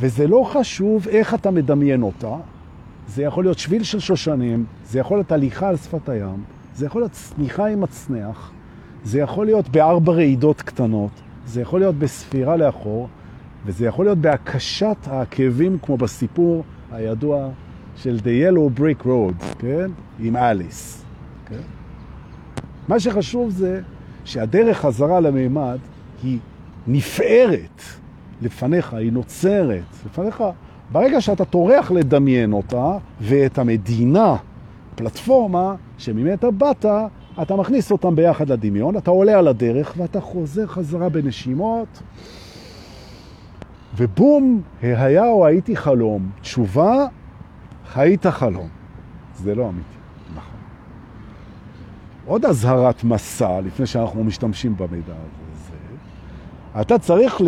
[0.00, 2.36] וזה לא חשוב איך אתה מדמיין אותה,
[3.08, 7.00] זה יכול להיות שביל של שושנים, זה יכול להיות הליכה על שפת הים, זה יכול
[7.00, 8.52] להיות צניחה עם הצנח,
[9.04, 11.10] זה יכול להיות בארבע רעידות קטנות,
[11.46, 13.08] זה יכול להיות בספירה לאחור,
[13.66, 17.48] וזה יכול להיות בהקשת העקבים, כמו בסיפור הידוע
[17.96, 19.90] של The Yellow Brick Road, כן?
[20.18, 21.04] עם אליס.
[21.46, 21.60] כן?
[22.88, 23.80] מה שחשוב זה
[24.24, 25.78] שהדרך חזרה למימד
[26.22, 26.38] היא
[26.86, 27.82] נפארת
[28.42, 30.44] לפניך, היא נוצרת לפניך.
[30.92, 34.36] ברגע שאתה טורח לדמיין אותה ואת המדינה,
[34.94, 36.86] פלטפורמה שממתה באת,
[37.42, 42.02] אתה מכניס אותם ביחד לדמיון, אתה עולה על הדרך ואתה חוזר חזרה בנשימות,
[43.96, 46.30] ובום, היה או הייתי חלום.
[46.40, 47.06] תשובה,
[47.94, 48.68] היית חלום.
[49.34, 49.98] זה לא אמיתי.
[50.34, 50.58] נכון.
[52.26, 55.74] עוד הזהרת מסע, לפני שאנחנו משתמשים במידע הזה,
[56.80, 57.40] אתה צריך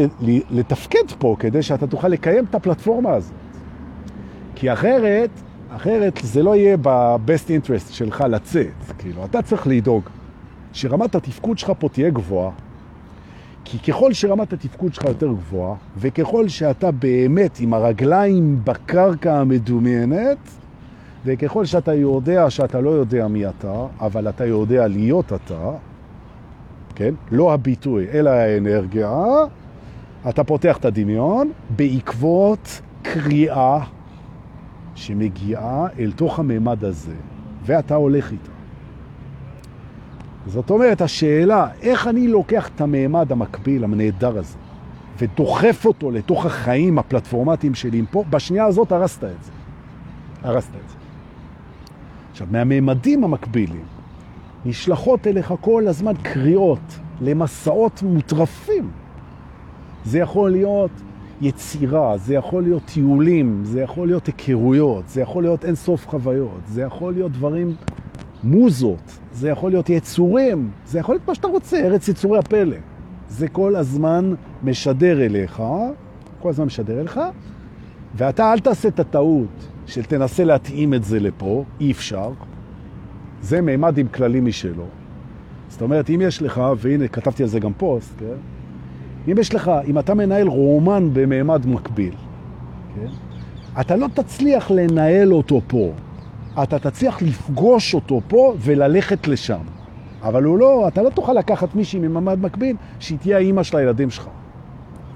[0.51, 3.35] לתפקד פה כדי שאתה תוכל לקיים את הפלטפורמה הזאת.
[4.55, 5.31] כי אחרת,
[5.71, 8.97] אחרת זה לא יהיה ב-best interest שלך לצאת.
[8.99, 10.03] כאילו, אתה צריך לדאוג
[10.73, 12.51] שרמת התפקוד שלך פה תהיה גבוהה,
[13.65, 20.39] כי ככל שרמת התפקוד שלך יותר גבוהה, וככל שאתה באמת עם הרגליים בקרקע המדומיינת,
[21.25, 25.71] וככל שאתה יודע שאתה לא יודע מי אתה, אבל אתה יודע להיות אתה,
[26.95, 27.15] כן?
[27.31, 29.25] לא הביטוי, אלא האנרגיה,
[30.29, 33.81] אתה פותח את הדמיון בעקבות קריאה
[34.97, 37.15] שמגיעה אל תוך הממד הזה,
[37.65, 38.51] ואתה הולך איתה.
[40.47, 44.59] זאת אומרת, השאלה, איך אני לוקח את הממד המקביל, הנהדר הזה,
[45.19, 49.53] ודוחף אותו לתוך החיים הפלטפורמטיים שלי פה, בשנייה הזאת הרסת את זה.
[50.43, 50.97] הרסת את זה.
[52.31, 53.85] עכשיו, מהממדים המקבילים
[54.65, 58.91] נשלחות אליך כל הזמן קריאות למסעות מוטרפים.
[60.05, 60.91] זה יכול להיות
[61.41, 66.83] יצירה, זה יכול להיות טיולים, זה יכול להיות היכרויות, זה יכול להיות אינסוף חוויות, זה
[66.83, 67.75] יכול להיות דברים,
[68.45, 72.77] מוזות, זה יכול להיות יצורים, זה יכול להיות מה שאתה רוצה, ארץ יצורי הפלא.
[73.29, 75.63] זה כל הזמן משדר אליך,
[76.41, 77.21] כל הזמן משדר אליך,
[78.15, 82.31] ואתה אל תעשה את הטעות של תנסה להתאים את זה לפה, אי אפשר.
[83.43, 84.87] זה מימד עם כללים משלו.
[85.69, 88.56] זאת אומרת, אם יש לך, והנה כתבתי על זה גם פוסט, כן?
[89.33, 92.15] אם יש לך, אם אתה מנהל רומן במעמד מקביל,
[92.95, 93.07] כן?
[93.81, 95.93] אתה לא תצליח לנהל אותו פה.
[96.63, 99.61] אתה תצליח לפגוש אותו פה וללכת לשם.
[100.23, 104.11] אבל הוא לא, אתה לא תוכל לקחת מישהי ממעמד מקביל שהיא תהיה האימא של הילדים
[104.11, 104.29] שלך.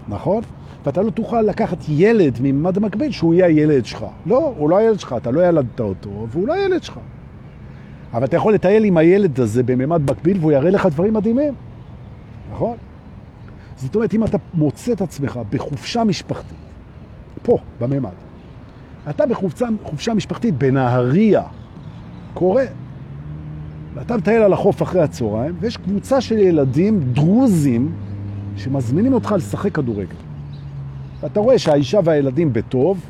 [0.09, 0.43] נכון?
[0.87, 4.05] ואתה לא תוכל לקחת ילד ממעמד מקביל שהוא יהיה הילד שלך.
[4.27, 6.99] לא, הוא לא הילד שלך, אתה לא ילדת אותו, והוא לא הילד שלך.
[8.15, 11.55] אבל אתה יכול לטייל עם הילד הזה בממד מקביל והוא יראה לך דברים מדהימים.
[12.53, 12.77] נכון?
[13.81, 16.59] זאת אומרת, אם אתה מוצא את עצמך בחופשה משפחתית,
[17.43, 18.11] פה, בממד,
[19.11, 21.43] אתה בחופשה משפחתית בנהריה,
[22.35, 22.65] קורה,
[23.95, 27.93] ואתה מטייל על החוף אחרי הצהריים, ויש קבוצה של ילדים דרוזים
[28.57, 30.17] שמזמינים אותך לשחק כדורגל.
[31.21, 33.01] ואתה רואה שהאישה והילדים בטוב,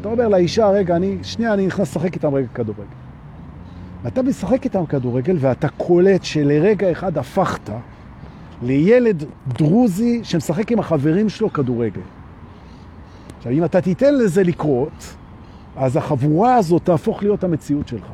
[0.00, 2.82] אתה אומר לאישה, רגע, אני, שנייה, אני נכנס לשחק איתם רגע כדורגל.
[4.02, 7.70] ואתה משחק איתם כדורגל ואתה קולט שלרגע אחד הפכת
[8.62, 12.00] לילד דרוזי שמשחק עם החברים שלו כדורגל.
[13.38, 15.14] עכשיו, אם אתה תיתן לזה לקרות,
[15.76, 18.06] אז החבורה הזאת תהפוך להיות המציאות שלך.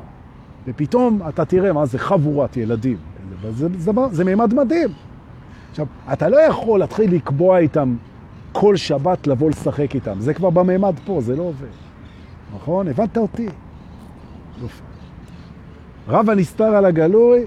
[0.66, 2.96] ופתאום אתה תראה מה זה חבורת ילדים.
[3.42, 4.88] זה, זה, זה, זה מימד מדהים.
[5.70, 7.96] עכשיו, אתה לא יכול להתחיל לקבוע איתם
[8.52, 10.20] כל שבת לבוא לשחק איתם.
[10.20, 11.66] זה כבר במימד פה, זה לא עובד.
[12.54, 12.88] נכון?
[12.88, 13.48] הבנת אותי?
[14.62, 14.82] יופי.
[16.08, 17.44] רב הנסתר על הגלוי,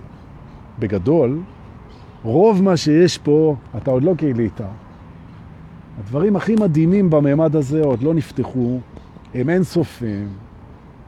[0.79, 1.39] בגדול,
[2.23, 4.61] רוב מה שיש פה, אתה עוד לא גילית.
[5.99, 8.79] הדברים הכי מדהימים בממד הזה עוד לא נפתחו,
[9.33, 10.27] הם אין סופים.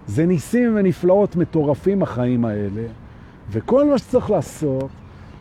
[0.08, 2.84] זה ניסים ונפלאות מטורפים החיים האלה,
[3.52, 4.90] וכל מה שצריך לעשות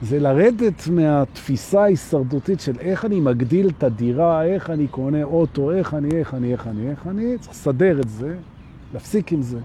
[0.02, 5.94] זה לרדת מהתפיסה ההישרדותית של איך אני מגדיל את הדירה, איך אני קונה אוטו, איך
[5.94, 8.36] אני, איך אני, איך אני, איך אני, צריך לסדר את זה,
[8.94, 9.58] להפסיק עם זה.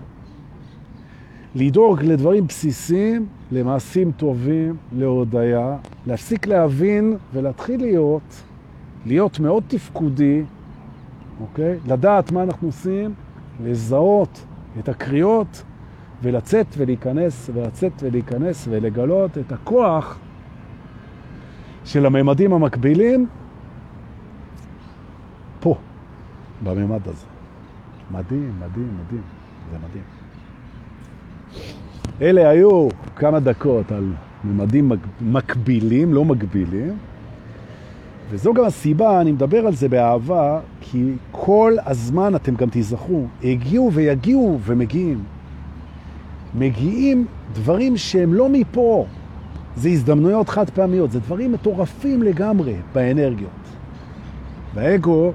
[1.55, 5.77] לדאוג לדברים בסיסיים, למעשים טובים, להודיה,
[6.07, 8.43] להפסיק להבין ולהתחיל להיות,
[9.05, 10.43] להיות מאוד תפקודי,
[11.41, 11.77] אוקיי?
[11.87, 13.13] לדעת מה אנחנו עושים,
[13.63, 14.45] לזהות
[14.79, 15.63] את הקריאות
[16.23, 20.19] ולצאת ולהיכנס ולצאת ולהיכנס ולגלות את הכוח
[21.85, 23.27] של הממדים המקבילים
[25.59, 25.75] פה,
[26.63, 27.25] בממד הזה.
[28.11, 29.23] מדהים, מדהים, מדהים.
[29.71, 30.24] זה מדהים.
[32.21, 34.13] אלה היו כמה דקות על
[34.43, 34.91] ממדים
[35.21, 36.97] מקבילים, לא מקבילים.
[38.29, 43.91] וזו גם הסיבה, אני מדבר על זה באהבה, כי כל הזמן אתם גם תיזכרו, הגיעו
[43.93, 45.23] ויגיעו ומגיעים.
[46.55, 49.05] מגיעים דברים שהם לא מפה,
[49.75, 53.49] זה הזדמנויות חד פעמיות, זה דברים מטורפים לגמרי באנרגיות.
[54.73, 55.31] והאגו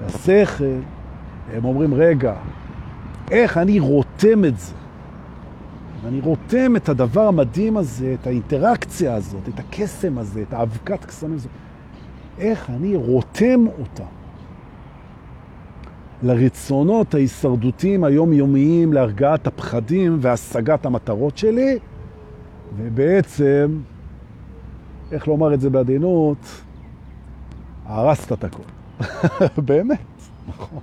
[0.00, 0.64] והשכל,
[1.54, 2.34] הם אומרים, רגע,
[3.30, 4.77] איך אני רותם את זה?
[6.06, 11.34] אני רותם את הדבר המדהים הזה, את האינטראקציה הזאת, את הקסם הזה, את האבקת קסמים
[11.34, 11.50] הזאת.
[12.38, 14.04] איך אני רותם אותה
[16.22, 21.78] לרצונות ההישרדותיים היומיומיים, להרגעת הפחדים והשגת המטרות שלי,
[22.76, 23.78] ובעצם,
[25.12, 26.62] איך לומר את זה בעדינות,
[27.86, 28.62] הרסת את הכל.
[29.68, 29.98] באמת,
[30.48, 30.80] נכון.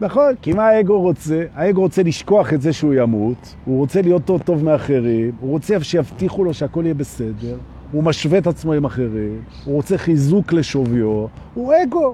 [0.00, 1.44] נכון, כי מה האגו רוצה?
[1.54, 5.84] האגו רוצה לשכוח את זה שהוא ימות, הוא רוצה להיות טוב טוב מאחרים, הוא רוצה
[5.84, 7.56] שיבטיחו לו שהכל יהיה בסדר,
[7.92, 12.04] הוא משווה את עצמו עם אחרים, הוא רוצה חיזוק לשוויו, הוא אגו,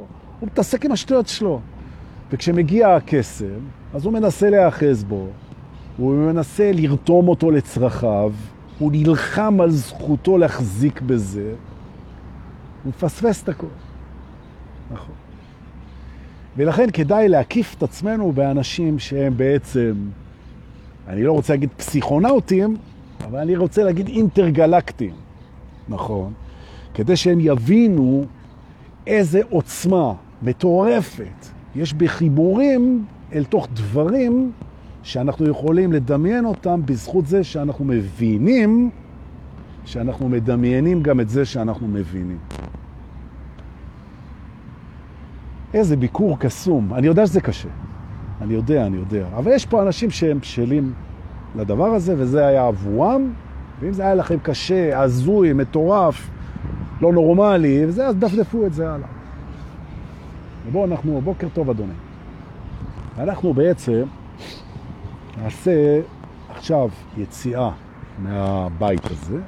[0.41, 1.61] הוא מתעסק עם השטויות שלו.
[2.33, 3.61] וכשמגיע הקסם,
[3.95, 5.27] אז הוא מנסה להאחז בו,
[5.97, 8.33] הוא מנסה לרתום אותו לצרכיו,
[8.79, 11.53] הוא נלחם על זכותו להחזיק בזה,
[12.85, 13.67] הוא מפספס את הכל.
[16.61, 19.95] ולכן כדאי להקיף את עצמנו באנשים שהם בעצם,
[21.09, 22.77] אני לא רוצה להגיד פסיכונאוטים,
[23.25, 25.13] אבל אני רוצה להגיד אינטרגלקטים,
[25.89, 26.33] נכון?
[26.95, 28.25] כדי שהם יבינו
[29.07, 31.47] איזה עוצמה מטורפת
[31.77, 34.53] יש בחיבורים אל תוך דברים
[35.03, 38.91] שאנחנו יכולים לדמיין אותם בזכות זה שאנחנו מבינים
[39.85, 42.39] שאנחנו מדמיינים גם את זה שאנחנו מבינים.
[45.75, 46.95] איזה ביקור קסום.
[46.95, 47.69] אני יודע שזה קשה.
[48.41, 49.27] אני יודע, אני יודע.
[49.37, 50.93] אבל יש פה אנשים שהם בשלים
[51.57, 53.33] לדבר הזה, וזה היה עבורם.
[53.81, 56.31] ואם זה היה לכם קשה, הזוי, מטורף,
[57.01, 59.09] לא נורמלי, וזה, אז דפדפו את זה הלאה.
[60.67, 61.93] ובואו אנחנו, בוקר טוב אדוני.
[63.19, 64.03] אנחנו בעצם
[65.43, 66.01] נעשה
[66.49, 67.71] עכשיו יציאה
[68.19, 69.39] מהבית הזה.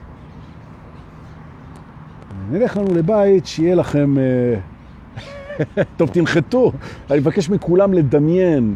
[2.50, 4.18] נלך לנו לבית שיהיה לכם...
[4.18, 4.71] אה,
[5.96, 6.72] טוב, תנחתו.
[7.10, 8.74] אני מבקש מכולם לדמיין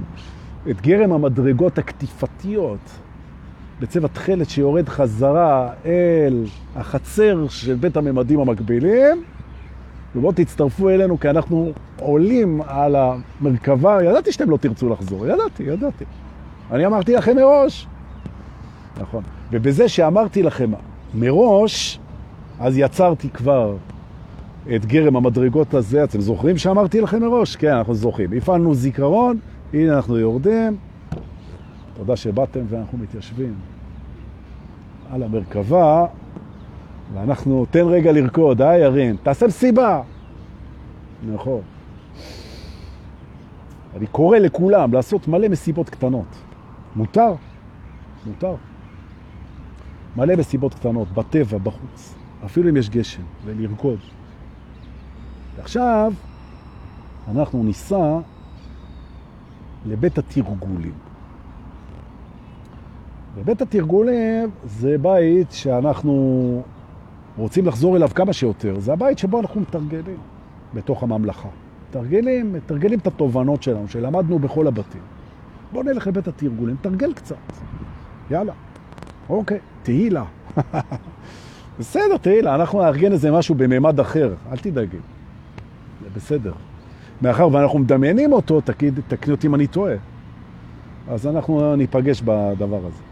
[0.71, 2.79] את גרם המדרגות הקטיפתיות
[3.81, 6.45] בצבע תחלת שיורד חזרה אל
[6.77, 9.23] החצר של בית הממדים המקבילים.
[10.17, 13.99] ובואו תצטרפו אלינו כי אנחנו עולים על המרכבה.
[14.05, 16.05] ידעתי שאתם לא תרצו לחזור, ידעתי, ידעתי.
[16.71, 17.87] אני אמרתי לכם מראש.
[19.01, 19.23] נכון.
[19.51, 20.71] ובזה שאמרתי לכם
[21.15, 21.99] מראש,
[22.61, 23.77] אז יצרתי כבר
[24.75, 26.05] את גרם המדרגות הזה.
[26.05, 27.57] אתם זוכרים שאמרתי לכם מראש?
[27.57, 28.33] כן, אנחנו זוכרים.
[28.33, 29.39] הפעלנו זיכרון,
[29.73, 30.77] הנה אנחנו יורדים.
[31.97, 33.55] תודה שבאתם ואנחנו מתיישבים
[35.11, 36.07] על המרכבה,
[37.15, 39.17] ואנחנו, תן רגע לרקוד, אה ירין?
[39.23, 40.03] תעשה מסיבה.
[41.33, 41.61] נכון.
[43.97, 46.37] אני קורא לכולם לעשות מלא מסיבות קטנות.
[46.97, 47.35] מותר?
[48.27, 48.55] מותר.
[50.17, 52.15] מלא מסיבות קטנות, בטבע, בחוץ.
[52.45, 53.99] אפילו אם יש גשם, ולרקוד.
[55.61, 56.13] עכשיו
[57.31, 58.19] אנחנו ניסע
[59.87, 60.93] לבית התרגולים.
[63.35, 66.63] ובית התרגולים זה בית שאנחנו
[67.37, 68.81] רוצים לחזור אליו כמה שיותר.
[68.81, 70.19] זה הבית שבו אנחנו מתרגלים
[70.75, 71.49] בתוך הממלכה.
[71.89, 75.01] מתרגלים, מתרגלים את התובנות שלנו, שלמדנו בכל הבתים.
[75.73, 77.37] בואו נלך לבית התרגולים, תרגל קצת.
[78.31, 78.53] יאללה.
[79.29, 80.25] אוקיי, תהילה.
[81.79, 84.99] בסדר, תהילה, אנחנו נארגן איזה משהו בממד אחר, אל תדאגי.
[86.03, 86.53] זה בסדר.
[87.23, 89.95] מאחר ואנחנו מדמיינים אותו, תגיד, תקני אותי אם אני טועה.
[91.09, 93.03] אז אנחנו ניפגש בדבר הזה.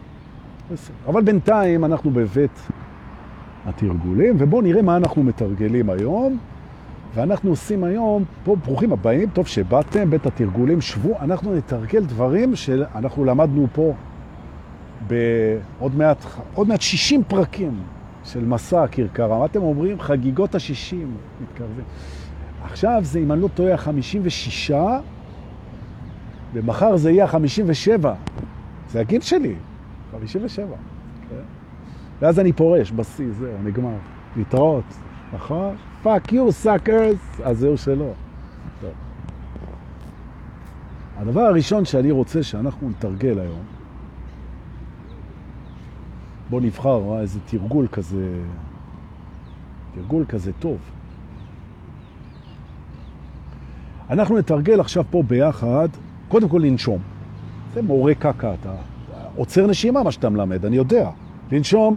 [0.73, 0.97] בסדר.
[1.09, 2.61] אבל בינתיים אנחנו בבית
[3.67, 6.39] התרגולים, ובואו נראה מה אנחנו מתרגלים היום.
[7.15, 13.25] ואנחנו עושים היום, פה ברוכים הבאים, טוב שבאתם, בית התרגולים, שבו, אנחנו נתרגל דברים שאנחנו
[13.25, 13.95] למדנו פה
[15.07, 16.25] בעוד מעט,
[16.55, 17.81] עוד מעט 60 פרקים
[18.25, 19.39] של מסע הכרכרה.
[19.39, 20.01] מה אתם אומרים?
[20.01, 20.95] חגיגות ה-60
[21.43, 21.85] מתקרבים.
[22.65, 24.75] עכשיו זה, אם אני לא טועה, ה-56,
[26.55, 28.07] ומחר זה יהיה ה-57.
[28.91, 29.55] זה הגיל שלי,
[30.13, 30.67] 57.
[31.31, 31.37] כן?
[32.21, 33.97] ואז אני פורש בשיא, זהו, נגמר.
[34.37, 34.85] להתראות,
[35.33, 35.77] נכון?
[36.03, 38.13] fuck you, suckers, אז זהו שלא.
[41.17, 43.63] הדבר הראשון שאני רוצה שאנחנו נתרגל היום,
[46.51, 48.41] בוא נבחר אה, איזה תרגול כזה,
[49.95, 50.79] תרגול כזה טוב.
[54.11, 55.89] אנחנו נתרגל עכשיו פה ביחד,
[56.29, 56.99] קודם כל לנשום.
[57.75, 58.73] זה מורה קקה, אתה
[59.37, 61.11] עוצר נשימה מה שאתה מלמד, אני יודע.
[61.53, 61.97] לנשום.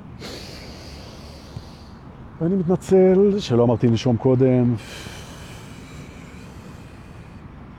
[2.42, 4.76] ואני מתנצל שלא אמרתי לנשום קודם.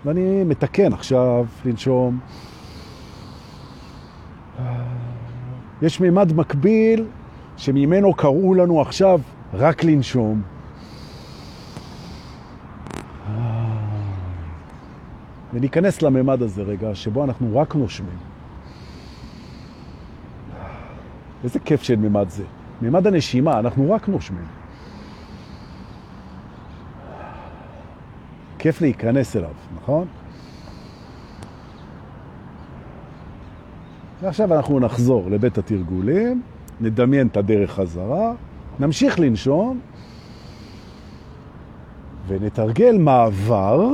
[0.05, 2.19] ואני מתקן עכשיו לנשום.
[5.83, 7.05] יש מימד מקביל
[7.57, 9.21] שממנו קראו לנו עכשיו
[9.55, 10.43] רק לנשום.
[15.59, 18.19] וניכנס לממד הזה רגע, שבו אנחנו רק נושמים.
[21.45, 22.45] איזה כיף של ממד זה.
[22.83, 24.45] ממד הנשימה, אנחנו רק נושמים.
[28.59, 30.07] כיף להיכנס אליו, נכון?
[34.21, 36.43] ועכשיו אנחנו נחזור לבית התרגולים,
[36.81, 38.33] נדמיין את הדרך חזרה,
[38.81, 39.81] נמשיך לנשום,
[42.27, 43.89] ונתרגל מעבר.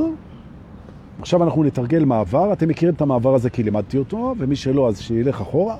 [1.19, 4.99] עכשיו אנחנו נתרגל מעבר, אתם מכירים את המעבר הזה כי לימדתי אותו, ומי שלא אז
[4.99, 5.77] שילך אחורה.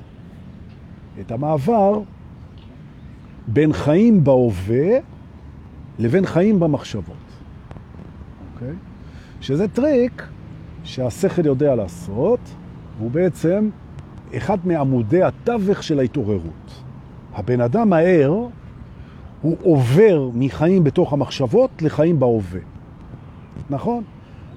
[1.20, 2.00] את המעבר
[3.46, 4.98] בין חיים בהווה
[5.98, 7.16] לבין חיים במחשבות.
[8.54, 8.74] אוקיי?
[9.40, 10.22] שזה טריק
[10.84, 12.40] שהשכל יודע לעשות,
[12.98, 13.68] והוא בעצם
[14.36, 16.82] אחד מעמודי התווך של ההתעוררות.
[17.34, 18.46] הבן אדם הער,
[19.42, 22.60] הוא עובר מחיים בתוך המחשבות לחיים בהווה.
[23.70, 24.04] נכון?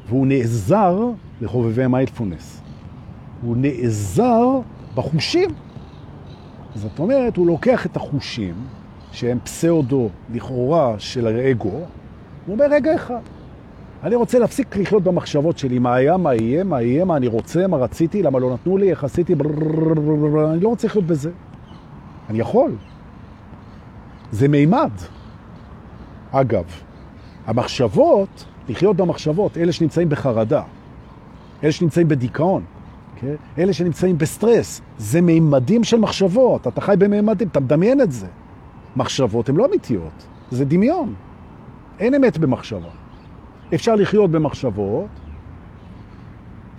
[0.10, 1.10] והוא נעזר
[1.42, 2.62] לחובבי מיינדפולנס.
[3.42, 4.60] הוא נעזר
[4.96, 5.50] בחושים.
[6.76, 8.54] זאת אומרת, הוא לוקח את החושים,
[9.12, 11.86] שהם פסאודו לכאורה של האגו, הוא
[12.48, 13.20] אומר, רגע אחד,
[14.04, 17.68] אני רוצה להפסיק לחיות במחשבות שלי, מה היה, מה יהיה, מה יהיה, מה אני רוצה,
[17.68, 21.32] מה רציתי, למה לא נתנו לי, איך עשיתי, אני לא רוצה לחיות בזה.
[22.30, 22.76] אני יכול.
[24.32, 24.92] זה מימד.
[26.32, 26.66] אגב,
[27.46, 30.64] המחשבות, לחיות במחשבות, אלה שנמצאים בחרדה,
[31.64, 33.20] אלה שנמצאים בדיכאון, okay?
[33.22, 33.36] כן?
[33.58, 38.28] אלה שנמצאים בסטרס, זה מימדים של מחשבות, אתה חי במימדים, אתה מדמיין את זה.
[38.96, 41.14] מחשבות הן לא אמיתיות, זה דמיון.
[42.00, 42.90] אין אמת במחשבה.
[43.74, 45.08] אפשר לחיות במחשבות,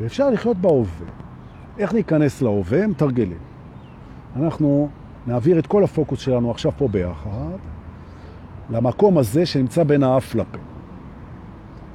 [0.01, 1.07] ואפשר לחיות בהווה.
[1.78, 2.86] איך ניכנס להווה?
[2.86, 3.38] מתרגלים.
[4.36, 4.88] אנחנו
[5.26, 7.59] נעביר את כל הפוקוס שלנו עכשיו פה ביחד,
[8.70, 10.70] למקום הזה שנמצא בין האף לפה.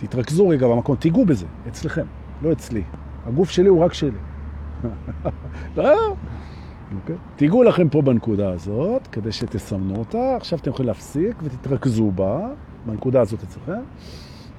[0.07, 2.05] תתרכזו רגע במקום, תיגעו בזה, אצלכם,
[2.41, 2.83] לא אצלי.
[3.25, 4.09] הגוף שלי הוא רק שלי.
[5.77, 6.15] לא?
[6.95, 7.15] אוקיי?
[7.35, 10.35] תיגעו לכם פה בנקודה הזאת, כדי שתסמנו אותה.
[10.35, 12.47] עכשיו אתם יכולים להפסיק ותתרכזו בה,
[12.85, 13.81] בנקודה הזאת אצלכם.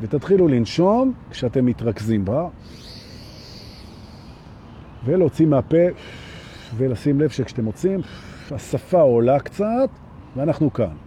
[0.00, 2.48] ותתחילו לנשום כשאתם מתרכזים בה,
[5.04, 5.86] ולהוציא מהפה,
[6.76, 8.00] ולשים לב שכשאתם מוצאים,
[8.50, 9.90] השפה עולה קצת,
[10.36, 11.05] ואנחנו כאן.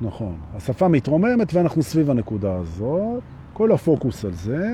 [0.00, 0.36] נכון.
[0.54, 3.22] השפה מתרוממת ואנחנו סביב הנקודה הזאת.
[3.52, 4.68] כל הפוקוס על זה.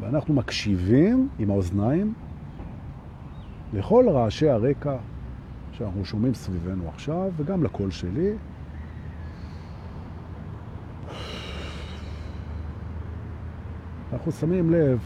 [0.00, 2.14] ואנחנו מקשיבים עם האוזניים
[3.72, 4.96] לכל רעשי הרקע
[5.72, 8.32] שאנחנו שומעים סביבנו עכשיו, וגם לקול שלי.
[14.12, 14.98] אנחנו שמים לב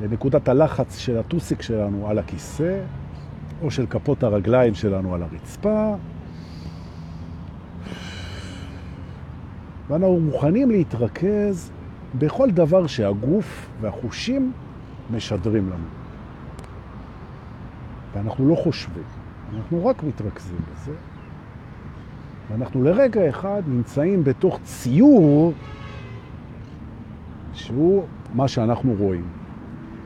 [0.00, 2.80] לנקודת הלחץ של הטוסיק שלנו על הכיסא,
[3.62, 5.94] או של כפות הרגליים שלנו על הרצפה.
[9.88, 11.70] ואנחנו מוכנים להתרכז
[12.18, 14.52] בכל דבר שהגוף והחושים
[15.10, 15.84] משדרים לנו.
[18.14, 19.02] ואנחנו לא חושבים.
[19.56, 20.92] אנחנו רק מתרכזים בזה,
[22.50, 25.52] ואנחנו לרגע אחד נמצאים בתוך ציור
[27.52, 28.04] שהוא
[28.34, 29.24] מה שאנחנו רואים.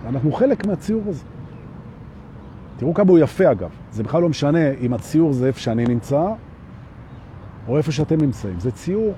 [0.07, 1.25] אנחנו חלק מהציור הזה.
[2.85, 3.71] תראו כמה הוא יפה אגב.
[3.93, 6.27] זה בכלל לא משנה אם הציור זה איפה שאני נמצא,
[7.69, 8.61] או איפה שאתם נמצאים.
[8.61, 9.15] זה ציור.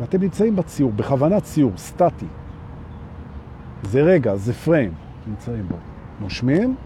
[0.00, 2.26] ואתם נמצאים בציור, בכוונה ציור, סטטי.
[3.82, 4.92] זה רגע, זה פריים,
[5.26, 5.76] נמצאים בו.
[6.20, 6.76] נושמים.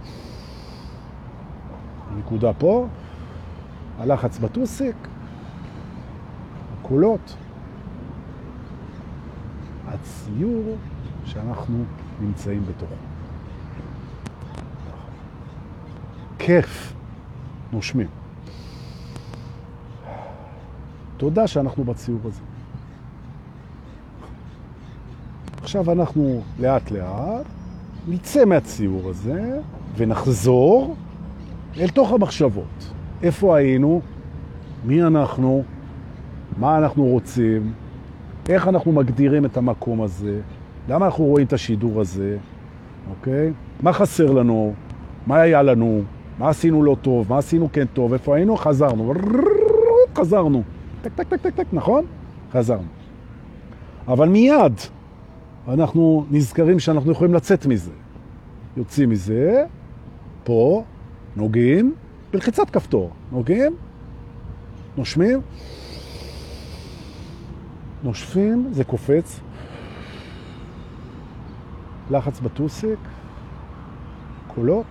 [2.10, 2.86] הנקודה פה,
[3.98, 4.96] הלחץ בטוסיק,
[6.80, 7.36] הקולות,
[9.88, 10.76] הציור
[11.24, 11.84] שאנחנו
[12.20, 13.17] נמצאים בתוכו.
[16.38, 16.92] כיף,
[17.72, 18.06] נושמים.
[21.16, 22.40] תודה שאנחנו בציור הזה.
[25.62, 27.46] עכשיו אנחנו לאט לאט
[28.08, 29.60] נצא מהציור הזה
[29.96, 30.96] ונחזור
[31.80, 32.92] אל תוך המחשבות.
[33.22, 34.00] איפה היינו?
[34.84, 35.62] מי אנחנו?
[36.58, 37.72] מה אנחנו רוצים?
[38.48, 40.40] איך אנחנו מגדירים את המקום הזה?
[40.88, 42.36] למה אנחנו רואים את השידור הזה?
[43.10, 43.52] אוקיי?
[43.82, 44.72] מה חסר לנו?
[45.26, 46.02] מה היה לנו?
[46.38, 47.26] מה עשינו לא טוב?
[47.28, 48.12] מה עשינו כן טוב?
[48.12, 48.56] איפה היינו?
[48.56, 49.14] חזרנו.
[50.18, 50.62] חזרנו.
[51.02, 52.04] טק, טק, טק, טק, טק, נכון?
[52.52, 52.88] חזרנו.
[54.08, 54.72] אבל מיד
[55.68, 57.90] אנחנו נזכרים שאנחנו יכולים לצאת מזה.
[58.76, 59.64] יוצאים מזה,
[60.44, 60.84] פה,
[61.36, 61.94] נוגעים,
[62.32, 63.76] בלחיצת כפתור, נוגעים,
[64.96, 65.40] נושמים,
[68.02, 69.40] נושפים, זה קופץ,
[72.10, 72.98] לחץ בטוסיק,
[74.54, 74.86] קולות,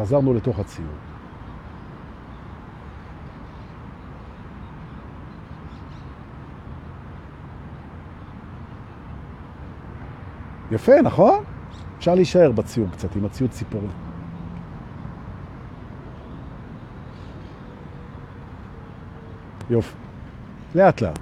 [0.00, 0.88] חזרנו לתוך הציור.
[10.70, 11.44] יפה, נכון?
[11.98, 13.90] אפשר להישאר בציור קצת, עם הציוד ציפורים.
[19.70, 19.96] יופי.
[20.74, 21.18] לאט לאט.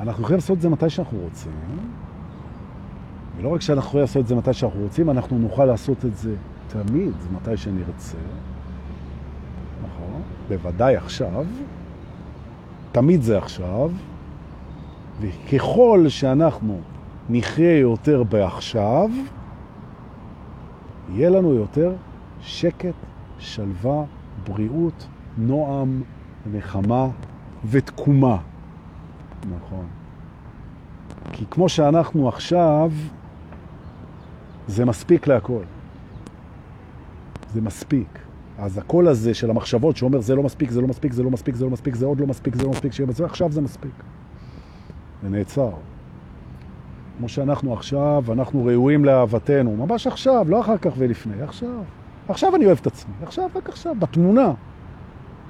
[0.00, 1.52] אנחנו יכולים לעשות את זה מתי שאנחנו רוצים,
[3.36, 6.36] ולא רק שאנחנו יכולים לעשות את זה מתי שאנחנו רוצים, אנחנו נוכל לעשות את זה
[6.68, 8.18] תמיד מתי שנרצה.
[9.82, 10.22] נכון?
[10.48, 11.44] בוודאי עכשיו.
[12.92, 13.90] תמיד זה עכשיו.
[15.20, 16.80] וככל שאנחנו
[17.30, 19.10] נחיה יותר בעכשיו,
[21.12, 21.92] יהיה לנו יותר
[22.40, 22.94] שקט,
[23.38, 24.04] שלווה,
[24.44, 25.06] בריאות,
[25.38, 26.02] נועם,
[26.52, 27.08] נחמה
[27.64, 28.36] ותקומה.
[29.56, 29.86] נכון.
[31.32, 32.92] כי כמו שאנחנו עכשיו,
[34.66, 35.62] זה מספיק להכל.
[37.52, 38.18] זה מספיק.
[38.58, 41.54] אז הקול הזה של המחשבות שאומר זה לא מספיק, זה לא מספיק, זה לא מספיק,
[41.54, 43.92] זה לא מספיק, זה עוד לא מספיק, זה לא מספיק, שיהיה בזה, עכשיו זה מספיק.
[45.22, 45.70] זה נעצר.
[47.18, 51.82] כמו שאנחנו עכשיו, אנחנו ראויים לאהבתנו, ממש עכשיו, לא אחר כך ולפני, עכשיו.
[52.28, 54.52] עכשיו אני אוהב את עצמי, עכשיו, רק עכשיו, בתמונה.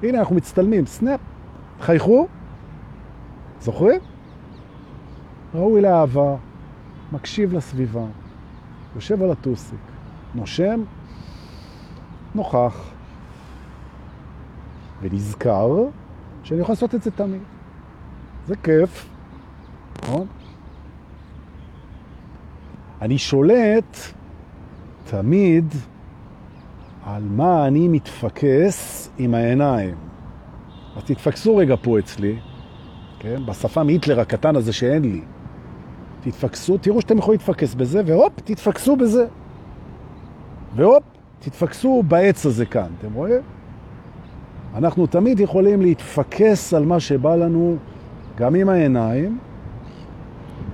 [0.03, 1.21] הנה, אנחנו מצטלמים, סנאפ,
[1.81, 2.27] חייכו,
[3.61, 4.01] זוכרים?
[5.55, 6.37] ראוי לאהבה,
[7.13, 8.05] מקשיב לסביבה,
[8.95, 9.81] יושב על הטוסיק,
[10.35, 10.83] נושם,
[12.35, 12.91] נוכח,
[15.03, 15.69] ונזכר
[16.43, 17.43] שאני יכול לעשות את זה תמיד.
[18.47, 19.09] זה כיף,
[20.03, 20.27] נכון?
[23.03, 23.97] אני שולט
[25.05, 25.75] תמיד
[27.05, 29.95] על מה אני מתפקס עם העיניים.
[30.97, 32.39] אז תתפקסו רגע פה אצלי,
[33.19, 33.47] כן?
[33.47, 35.21] בשפם היטלר הקטן הזה שאין לי.
[36.21, 39.27] תתפקסו, תראו שאתם יכולים להתפקס בזה, והופ, תתפקסו בזה.
[40.77, 41.03] והופ,
[41.45, 43.41] תתפקסו בעץ הזה כאן, אתם רואים?
[44.75, 47.77] אנחנו תמיד יכולים להתפקס על מה שבא לנו,
[48.37, 49.39] גם עם העיניים,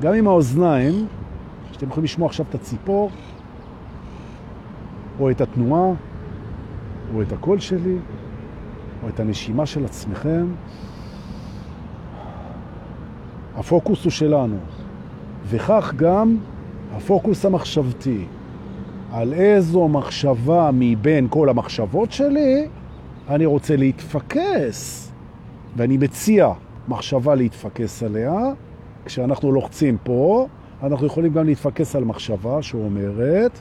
[0.01, 1.07] גם עם האוזניים,
[1.73, 3.11] שאתם יכולים לשמוע עכשיו את הציפור,
[5.21, 5.93] או את התנועה,
[7.15, 7.97] או את הקול שלי,
[9.03, 10.47] או את הנשימה של עצמכם.
[13.57, 14.57] הפוקוס הוא שלנו,
[15.47, 16.37] וכך גם
[16.97, 18.25] הפוקוס המחשבתי.
[19.13, 22.69] על איזו מחשבה מבין כל המחשבות שלי
[23.29, 25.13] אני רוצה להתפקס.
[25.77, 26.53] ואני מציע
[26.89, 28.35] מחשבה להתפקס עליה.
[29.05, 30.47] כשאנחנו לוחצים פה,
[30.83, 33.61] אנחנו יכולים גם להתפקס על מחשבה שאומרת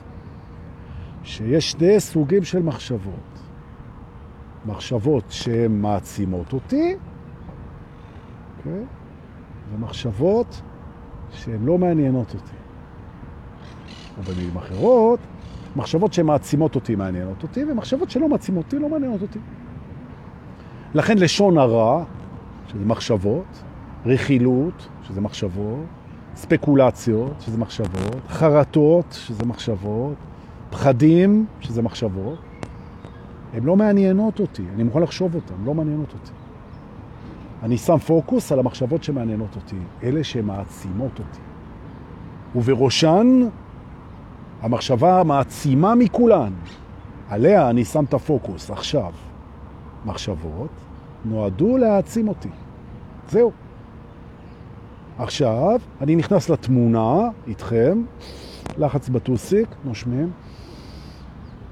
[1.24, 3.40] שיש שני סוגים של מחשבות.
[4.66, 6.98] מחשבות שהן מעצימות אותי, okay?
[8.58, 8.84] אוקיי?
[9.74, 10.60] ומחשבות
[11.32, 12.56] שהן לא מעניינות אותי.
[14.18, 15.18] או במילים אחרות,
[15.76, 19.38] מחשבות שמעצימות אותי מעניינות אותי, ומחשבות שלא מעצימות אותי לא מעניינות אותי.
[20.94, 22.04] לכן לשון הרע,
[22.68, 23.62] שזה מחשבות,
[24.06, 25.84] רכילות, שזה מחשבות,
[26.34, 30.14] ספקולציות, שזה מחשבות, חרטות, שזה מחשבות,
[30.70, 32.38] פחדים, שזה מחשבות,
[33.54, 36.32] הן לא מעניינות אותי, אני מוכן לחשוב אותן, לא מעניינות אותי.
[37.62, 41.40] אני שם פוקוס על המחשבות שמעניינות אותי, אלה שמעצימות אותי.
[42.56, 43.48] ובראשן
[44.62, 46.52] המחשבה המעצימה מכולן,
[47.28, 49.12] עליה אני שם את הפוקוס עכשיו.
[50.04, 50.70] מחשבות
[51.24, 52.48] נועדו להעצים אותי.
[53.30, 53.52] זהו.
[55.18, 58.02] עכשיו אני נכנס לתמונה איתכם,
[58.78, 60.30] לחץ בטוסיק, נושמים,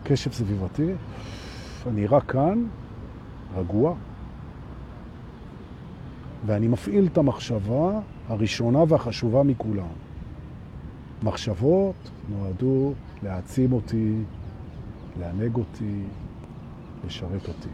[0.05, 0.93] קשב סביבתי,
[1.87, 2.65] אני רק כאן,
[3.57, 3.95] רגוע,
[6.47, 10.06] ואני מפעיל את המחשבה הראשונה והחשובה מכולם.
[11.27, 11.95] מחשבות
[12.29, 14.15] נועדו להעצים אותי,
[15.21, 16.03] לענג אותי,
[17.07, 17.69] לשרת אותי.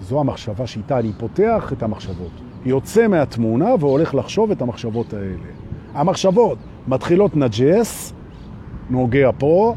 [0.00, 2.30] זו המחשבה שאיתה אני פותח את המחשבות.
[2.64, 5.48] יוצא מהתמונה והולך לחשוב את המחשבות האלה.
[5.94, 8.12] המחשבות מתחילות נג'ס,
[8.90, 9.74] נוגע פה,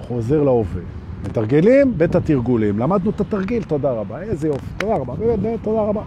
[0.00, 0.82] חוזר להווה.
[1.24, 2.78] מתרגלים בית התרגולים.
[2.78, 4.22] למדנו את התרגיל, תודה רבה.
[4.22, 5.14] איזה יופי, תודה רבה,
[5.62, 6.02] תודה רבה.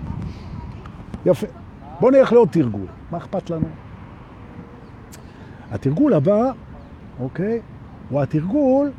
[1.26, 1.48] יפה.
[2.00, 3.66] בואו נלך לעוד תרגול, מה אכפת לנו?
[5.74, 6.52] התרגול הבא,
[7.20, 7.62] אוקיי,
[8.10, 8.92] הוא התרגול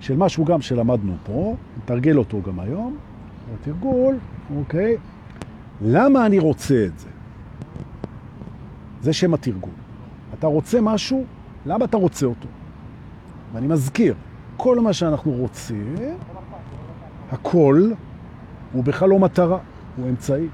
[0.00, 2.96] של משהו גם שלמדנו פה, נתרגל אותו גם היום,
[3.48, 4.16] הוא התרגול,
[4.56, 4.96] אוקיי,
[5.82, 7.08] למה אני רוצה את זה?
[9.02, 9.70] זה שם התרגול.
[10.38, 11.24] אתה רוצה משהו,
[11.66, 12.48] למה אתה רוצה אותו?
[13.52, 14.14] ואני מזכיר,
[14.56, 15.94] כל מה שאנחנו רוצים,
[17.32, 17.90] הכל,
[18.72, 19.58] הוא בכלל לא מטרה,
[19.96, 20.46] הוא אמצעי.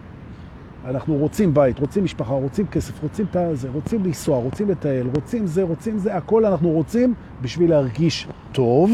[0.84, 5.46] אנחנו רוצים בית, רוצים משפחה, רוצים כסף, רוצים את זה, רוצים לנסוע, רוצים לטייל, רוצים
[5.46, 8.90] זה, רוצים זה, הכל אנחנו רוצים בשביל להרגיש טוב.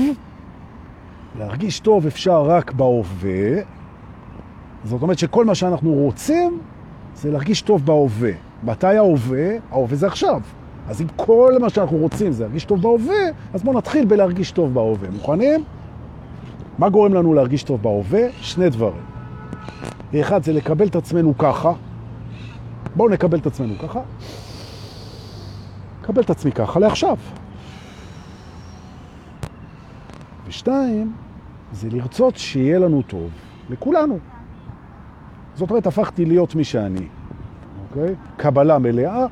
[1.38, 3.62] להרגיש טוב אפשר רק בהווה.
[4.84, 6.58] זאת אומרת שכל מה שאנחנו רוצים
[7.14, 8.30] זה להרגיש טוב בהווה.
[8.64, 9.48] מתי ההווה?
[9.70, 10.40] ההווה זה עכשיו.
[10.88, 13.24] אז אם כל מה שאנחנו רוצים זה להרגיש טוב בהווה,
[13.54, 15.10] אז בואו נתחיל בלהרגיש טוב בהווה.
[15.10, 15.64] מוכנים?
[16.78, 18.20] מה גורם לנו להרגיש טוב בהווה?
[18.40, 19.15] שני דברים.
[20.20, 21.72] אחד זה לקבל את עצמנו ככה.
[22.96, 24.00] בואו נקבל את עצמנו ככה.
[26.02, 27.16] קבל את עצמי ככה לעכשיו.
[30.46, 31.12] ושתיים,
[31.72, 33.30] זה לרצות שיהיה לנו טוב,
[33.70, 34.18] לכולנו.
[35.54, 37.06] זאת אומרת, הפכתי להיות מי שאני.
[37.88, 38.14] אוקיי?
[38.36, 39.26] קבלה מלאה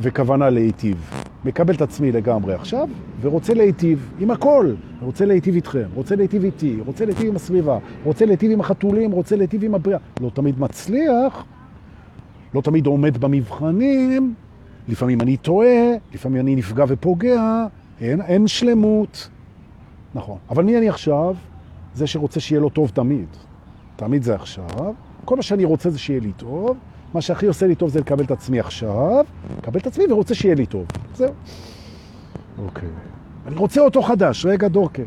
[0.00, 1.23] וכוונה להיטיב.
[1.44, 2.88] מקבל את עצמי לגמרי עכשיו,
[3.20, 4.74] ורוצה להיטיב עם הכל.
[5.02, 9.36] רוצה להיטיב איתכם, רוצה להיטיב איתי, רוצה להיטיב עם הסביבה, רוצה להיטיב עם החתולים, רוצה
[9.36, 9.98] להיטיב עם הבריאה.
[10.20, 11.44] לא תמיד מצליח,
[12.54, 14.34] לא תמיד עומד במבחנים,
[14.88, 17.66] לפעמים אני טועה, לפעמים אני נפגע ופוגע,
[18.00, 19.28] אין, אין שלמות.
[20.14, 20.38] נכון.
[20.50, 21.34] אבל מי אני עכשיו?
[21.94, 23.26] זה שרוצה שיהיה לו טוב תמיד.
[23.96, 24.94] תמיד זה עכשיו.
[25.24, 26.76] כל מה שאני רוצה זה שיהיה לי טוב.
[27.14, 29.24] מה שהכי עושה לי טוב זה לקבל את עצמי עכשיו,
[29.58, 30.86] לקבל את עצמי ורוצה שיהיה לי טוב.
[31.14, 31.30] זהו.
[32.58, 32.88] אוקיי.
[33.46, 34.46] אני רוצה אותו חדש.
[34.46, 35.02] רגע, דורקה.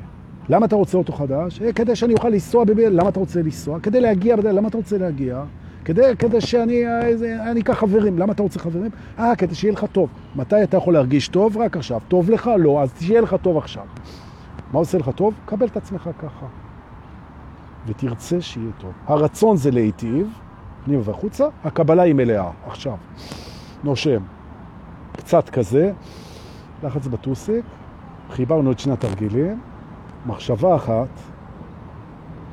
[0.49, 1.61] למה אתה רוצה אותו חדש?
[1.61, 2.89] אה, כדי שאני אוכל לנסוע בביל.
[2.89, 3.79] למה אתה רוצה לנסוע?
[3.79, 4.35] כדי להגיע.
[4.35, 5.43] למה אתה רוצה להגיע?
[5.85, 8.19] כדי, כדי שאני אה, אני אקח חברים.
[8.19, 8.91] למה אתה רוצה חברים?
[9.19, 10.09] אה, כדי שיהיה לך טוב.
[10.35, 11.57] מתי אתה יכול להרגיש טוב?
[11.57, 12.01] רק עכשיו.
[12.07, 12.51] טוב לך?
[12.59, 12.81] לא.
[12.81, 13.85] אז שיהיה לך טוב עכשיו.
[14.71, 15.33] מה עושה לך טוב?
[15.45, 16.45] קבל את עצמך ככה.
[17.87, 18.91] ותרצה שיהיה טוב.
[19.05, 20.27] הרצון זה להיטיב,
[20.87, 22.51] פנימה והחוצה, הקבלה היא מלאה.
[22.67, 22.95] עכשיו,
[23.83, 24.21] נושם.
[25.17, 25.91] קצת כזה,
[26.83, 27.65] לחץ בטוסיק,
[28.29, 29.59] חיברנו את שני התרגילים,
[30.25, 31.07] מחשבה אחת,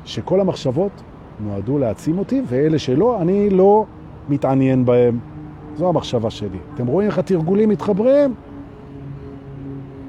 [0.05, 0.91] שכל המחשבות
[1.39, 3.85] נועדו להעצים אותי, ואלה שלא, אני לא
[4.29, 5.19] מתעניין בהם.
[5.75, 6.57] זו המחשבה שלי.
[6.73, 8.33] אתם רואים איך התרגולים מתחברים?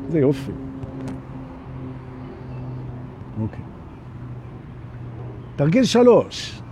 [0.08, 0.52] זה יופי.
[3.40, 3.60] אוקיי.
[5.56, 6.62] תרגיל שלוש.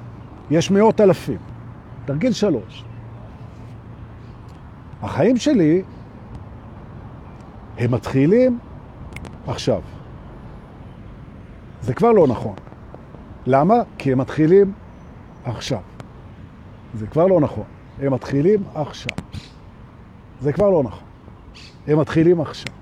[0.51, 1.39] יש מאות אלפים.
[2.05, 2.85] תרגיל שלוש.
[5.03, 5.83] החיים שלי,
[7.79, 8.59] הם מתחילים
[9.47, 9.81] עכשיו.
[11.83, 12.55] זה כבר לא נכון.
[13.47, 13.75] למה?
[13.99, 14.73] כי הם מתחילים
[15.45, 15.81] עכשיו.
[16.95, 17.65] זה כבר לא נכון.
[18.01, 19.17] הם מתחילים עכשיו.
[20.41, 21.05] זה כבר לא נכון.
[21.87, 22.75] הם מתחילים עכשיו.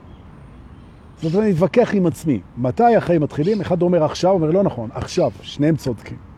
[1.17, 2.41] זאת אומרת, אני אתווכח עם עצמי.
[2.57, 3.61] מתי החיים מתחילים?
[3.61, 5.31] אחד אומר עכשיו, אומר לא נכון, עכשיו.
[5.43, 6.32] שניהם צודקים.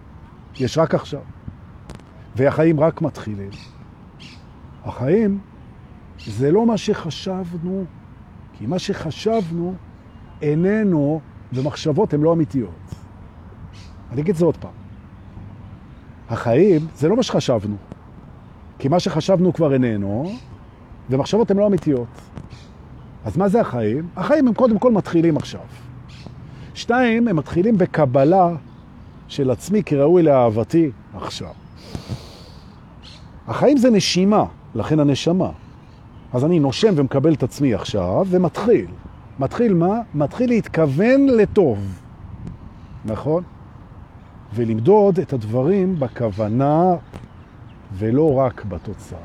[0.61, 1.21] יש רק עכשיו.
[2.37, 3.51] והחיים רק מתחילים.
[4.85, 5.39] החיים
[6.27, 7.85] זה לא מה שחשבנו,
[8.53, 9.75] כי מה שחשבנו
[10.43, 11.21] איננו,
[11.53, 12.95] ומחשבות הן לא אמיתיות.
[14.13, 14.73] אני אגיד זה עוד פעם.
[16.29, 17.77] החיים זה לא מה שחשבנו,
[18.79, 20.33] כי מה שחשבנו כבר איננו,
[21.11, 22.09] ומחשבות הן לא אמיתיות.
[23.25, 24.09] אז מה זה החיים?
[24.17, 25.61] החיים הם קודם כל מתחילים עכשיו.
[26.75, 28.55] שתיים, הם מתחילים בקבלה
[29.29, 31.53] של עצמי כראוי לאהבתי עכשיו.
[33.49, 34.45] החיים זה נשימה,
[34.75, 35.51] לכן הנשמה.
[36.33, 38.87] אז אני נושם ומקבל את עצמי עכשיו ומתחיל.
[39.39, 40.01] מתחיל מה?
[40.15, 42.01] מתחיל להתכוון לטוב.
[43.05, 43.43] נכון?
[44.55, 46.95] ולמדוד את הדברים בכוונה
[47.95, 49.19] ולא רק בתוצאה.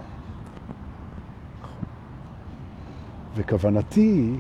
[3.36, 4.36] וכוונתי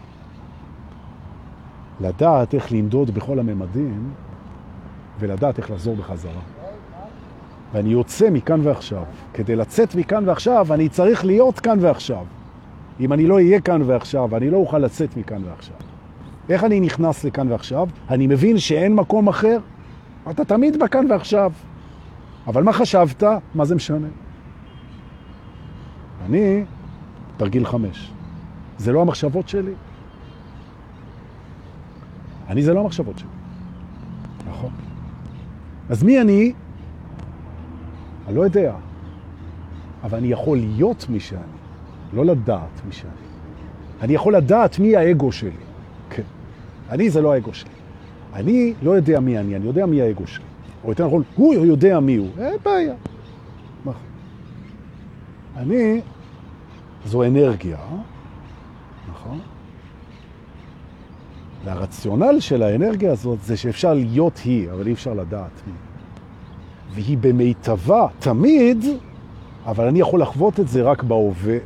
[2.01, 4.11] לדעת איך לנדוד בכל הממדים
[5.19, 6.41] ולדעת איך לחזור בחזרה.
[7.73, 9.03] ואני יוצא מכאן ועכשיו.
[9.33, 12.25] כדי לצאת מכאן ועכשיו, אני צריך להיות כאן ועכשיו.
[12.99, 15.75] אם אני לא אהיה כאן ועכשיו, אני לא אוכל לצאת מכאן ועכשיו.
[16.49, 17.87] איך אני נכנס לכאן ועכשיו?
[18.09, 19.57] אני מבין שאין מקום אחר.
[20.29, 21.51] אתה תמיד בכאן ועכשיו.
[22.47, 23.23] אבל מה חשבת?
[23.55, 24.07] מה זה משנה?
[26.25, 26.63] אני,
[27.37, 28.11] תרגיל חמש.
[28.77, 29.73] זה לא המחשבות שלי.
[32.49, 33.38] אני זה לא המחשבות שלי.
[35.89, 36.53] אז מי אני?
[38.27, 38.73] אני לא יודע.
[40.03, 41.41] אבל אני יכול להיות מי שאני,
[42.13, 43.11] לא לדעת מי שאני.
[44.01, 45.51] אני יכול לדעת מי האגו שלי.
[46.09, 46.23] כן.
[46.89, 47.69] אני זה לא האגו שלי.
[48.33, 50.45] אני לא יודע מי אני, אני יודע מי האגו שלי.
[50.83, 52.29] או יותר נכון, הוא יודע מי הוא.
[52.37, 52.93] אין בעיה.
[55.57, 56.01] אני,
[57.05, 57.77] זו אנרגיה,
[59.11, 59.39] נכון?
[61.63, 65.73] והרציונל של האנרגיה הזאת זה שאפשר להיות היא, אבל אי אפשר לדעת מי.
[66.93, 68.85] והיא במיטבה תמיד,
[69.65, 71.57] אבל אני יכול לחוות את זה רק בהווה.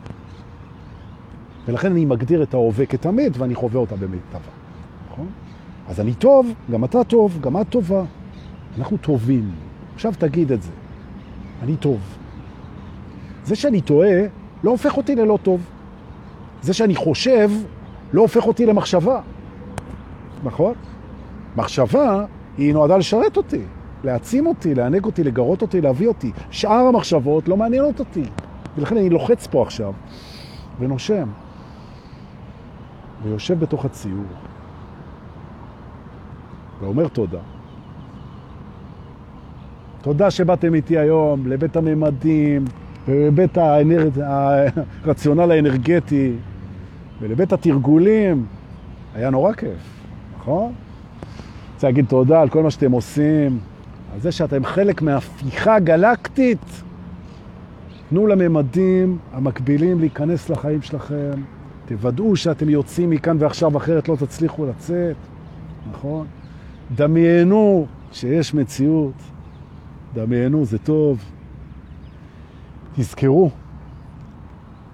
[1.67, 4.39] ולכן אני מגדיר את ההווה כתמיד, ואני חווה אותה במיטבה.
[5.11, 5.27] נכון?
[5.89, 8.03] אז אני טוב, גם אתה טוב, גם את טובה.
[8.77, 9.51] אנחנו טובים.
[9.95, 10.71] עכשיו תגיד את זה.
[11.63, 11.99] אני טוב.
[13.43, 14.21] זה שאני טועה
[14.63, 15.61] לא הופך אותי ללא טוב.
[16.61, 17.51] זה שאני חושב
[18.13, 19.21] לא הופך אותי למחשבה.
[20.43, 20.73] נכון?
[21.55, 22.25] מחשבה
[22.57, 23.61] היא נועדה לשרת אותי,
[24.03, 26.31] להעצים אותי, לענג אותי, לגרות אותי, להביא אותי.
[26.51, 28.23] שאר המחשבות לא מעניינות אותי.
[28.77, 29.93] ולכן אני לוחץ פה עכשיו
[30.79, 31.27] ונושם.
[33.23, 34.23] ויושב בתוך הציור
[36.81, 37.39] ואומר תודה.
[40.01, 42.65] תודה שבאתם איתי היום לבית הממדים
[43.07, 44.09] ולבית האנר...
[45.03, 46.33] הרציונל האנרגטי
[47.21, 48.45] ולבית התרגולים.
[49.15, 49.92] היה נורא כיף,
[50.43, 50.73] נכון?
[51.73, 53.59] רוצה להגיד תודה על כל מה שאתם עושים,
[54.13, 56.83] על זה שאתם חלק מהפיכה גלקטית.
[58.09, 61.31] תנו לממדים המקבילים להיכנס לחיים שלכם.
[61.85, 65.15] תוודאו שאתם יוצאים מכאן ועכשיו, אחרת לא תצליחו לצאת,
[65.91, 66.27] נכון?
[66.95, 69.13] דמיינו שיש מציאות.
[70.13, 71.23] דמיינו, זה טוב.
[72.95, 73.49] תזכרו,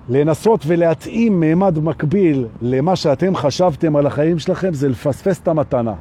[0.10, 5.93] לנסות ולהתאים מימד מקביל למה שאתם חשבתם על החיים שלכם זה לפספס את המתנה.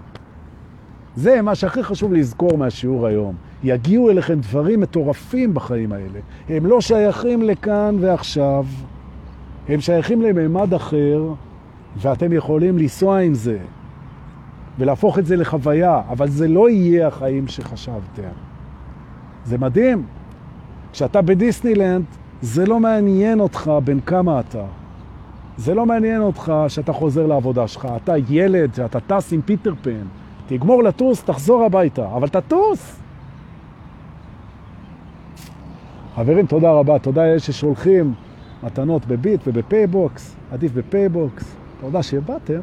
[1.17, 3.35] זה מה שהכי חשוב לזכור מהשיעור היום.
[3.63, 6.21] יגיעו אליכם דברים מטורפים בחיים האלה.
[6.49, 8.65] הם לא שייכים לכאן ועכשיו,
[9.69, 11.23] הם שייכים למימד אחר,
[11.97, 13.59] ואתם יכולים לנסוע עם זה
[14.79, 18.33] ולהפוך את זה לחוויה, אבל זה לא יהיה החיים שחשבתם.
[19.45, 20.07] זה מדהים.
[20.93, 22.05] כשאתה בדיסנילנד,
[22.43, 24.65] זה לא מעניין אותך בין כמה אתה.
[25.57, 27.89] זה לא מעניין אותך שאתה חוזר לעבודה שלך.
[27.97, 30.05] אתה ילד, שאתה טס עם פיטר פן.
[30.47, 33.01] תגמור לטוס, תחזור הביתה, אבל תטוס.
[36.15, 36.99] חברים, תודה רבה.
[36.99, 38.15] תודה לאלה ששולחים
[38.63, 40.37] מתנות בביט ובפייבוקס.
[40.53, 41.57] עדיף בפייבוקס.
[41.81, 42.61] תודה שבאתם.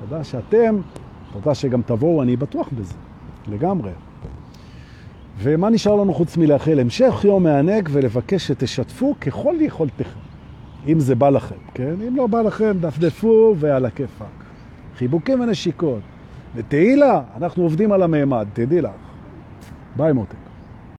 [0.00, 0.76] תודה שאתם.
[1.32, 2.94] תודה שגם תבואו, אני בטוח בזה.
[3.48, 3.90] לגמרי.
[5.38, 10.20] ומה נשאר לנו חוץ מלאחל המשך יום מענג ולבקש שתשתפו ככל יכולתכם,
[10.88, 11.94] אם זה בא לכם, כן?
[12.08, 14.24] אם לא בא לכם, דפדפו ועל הכיפק.
[14.96, 16.00] חיבוקים ונשיקות.
[16.54, 18.90] ותהילה, אנחנו עובדים על המעמד, תדעי לך.
[19.96, 20.43] ביי מותק.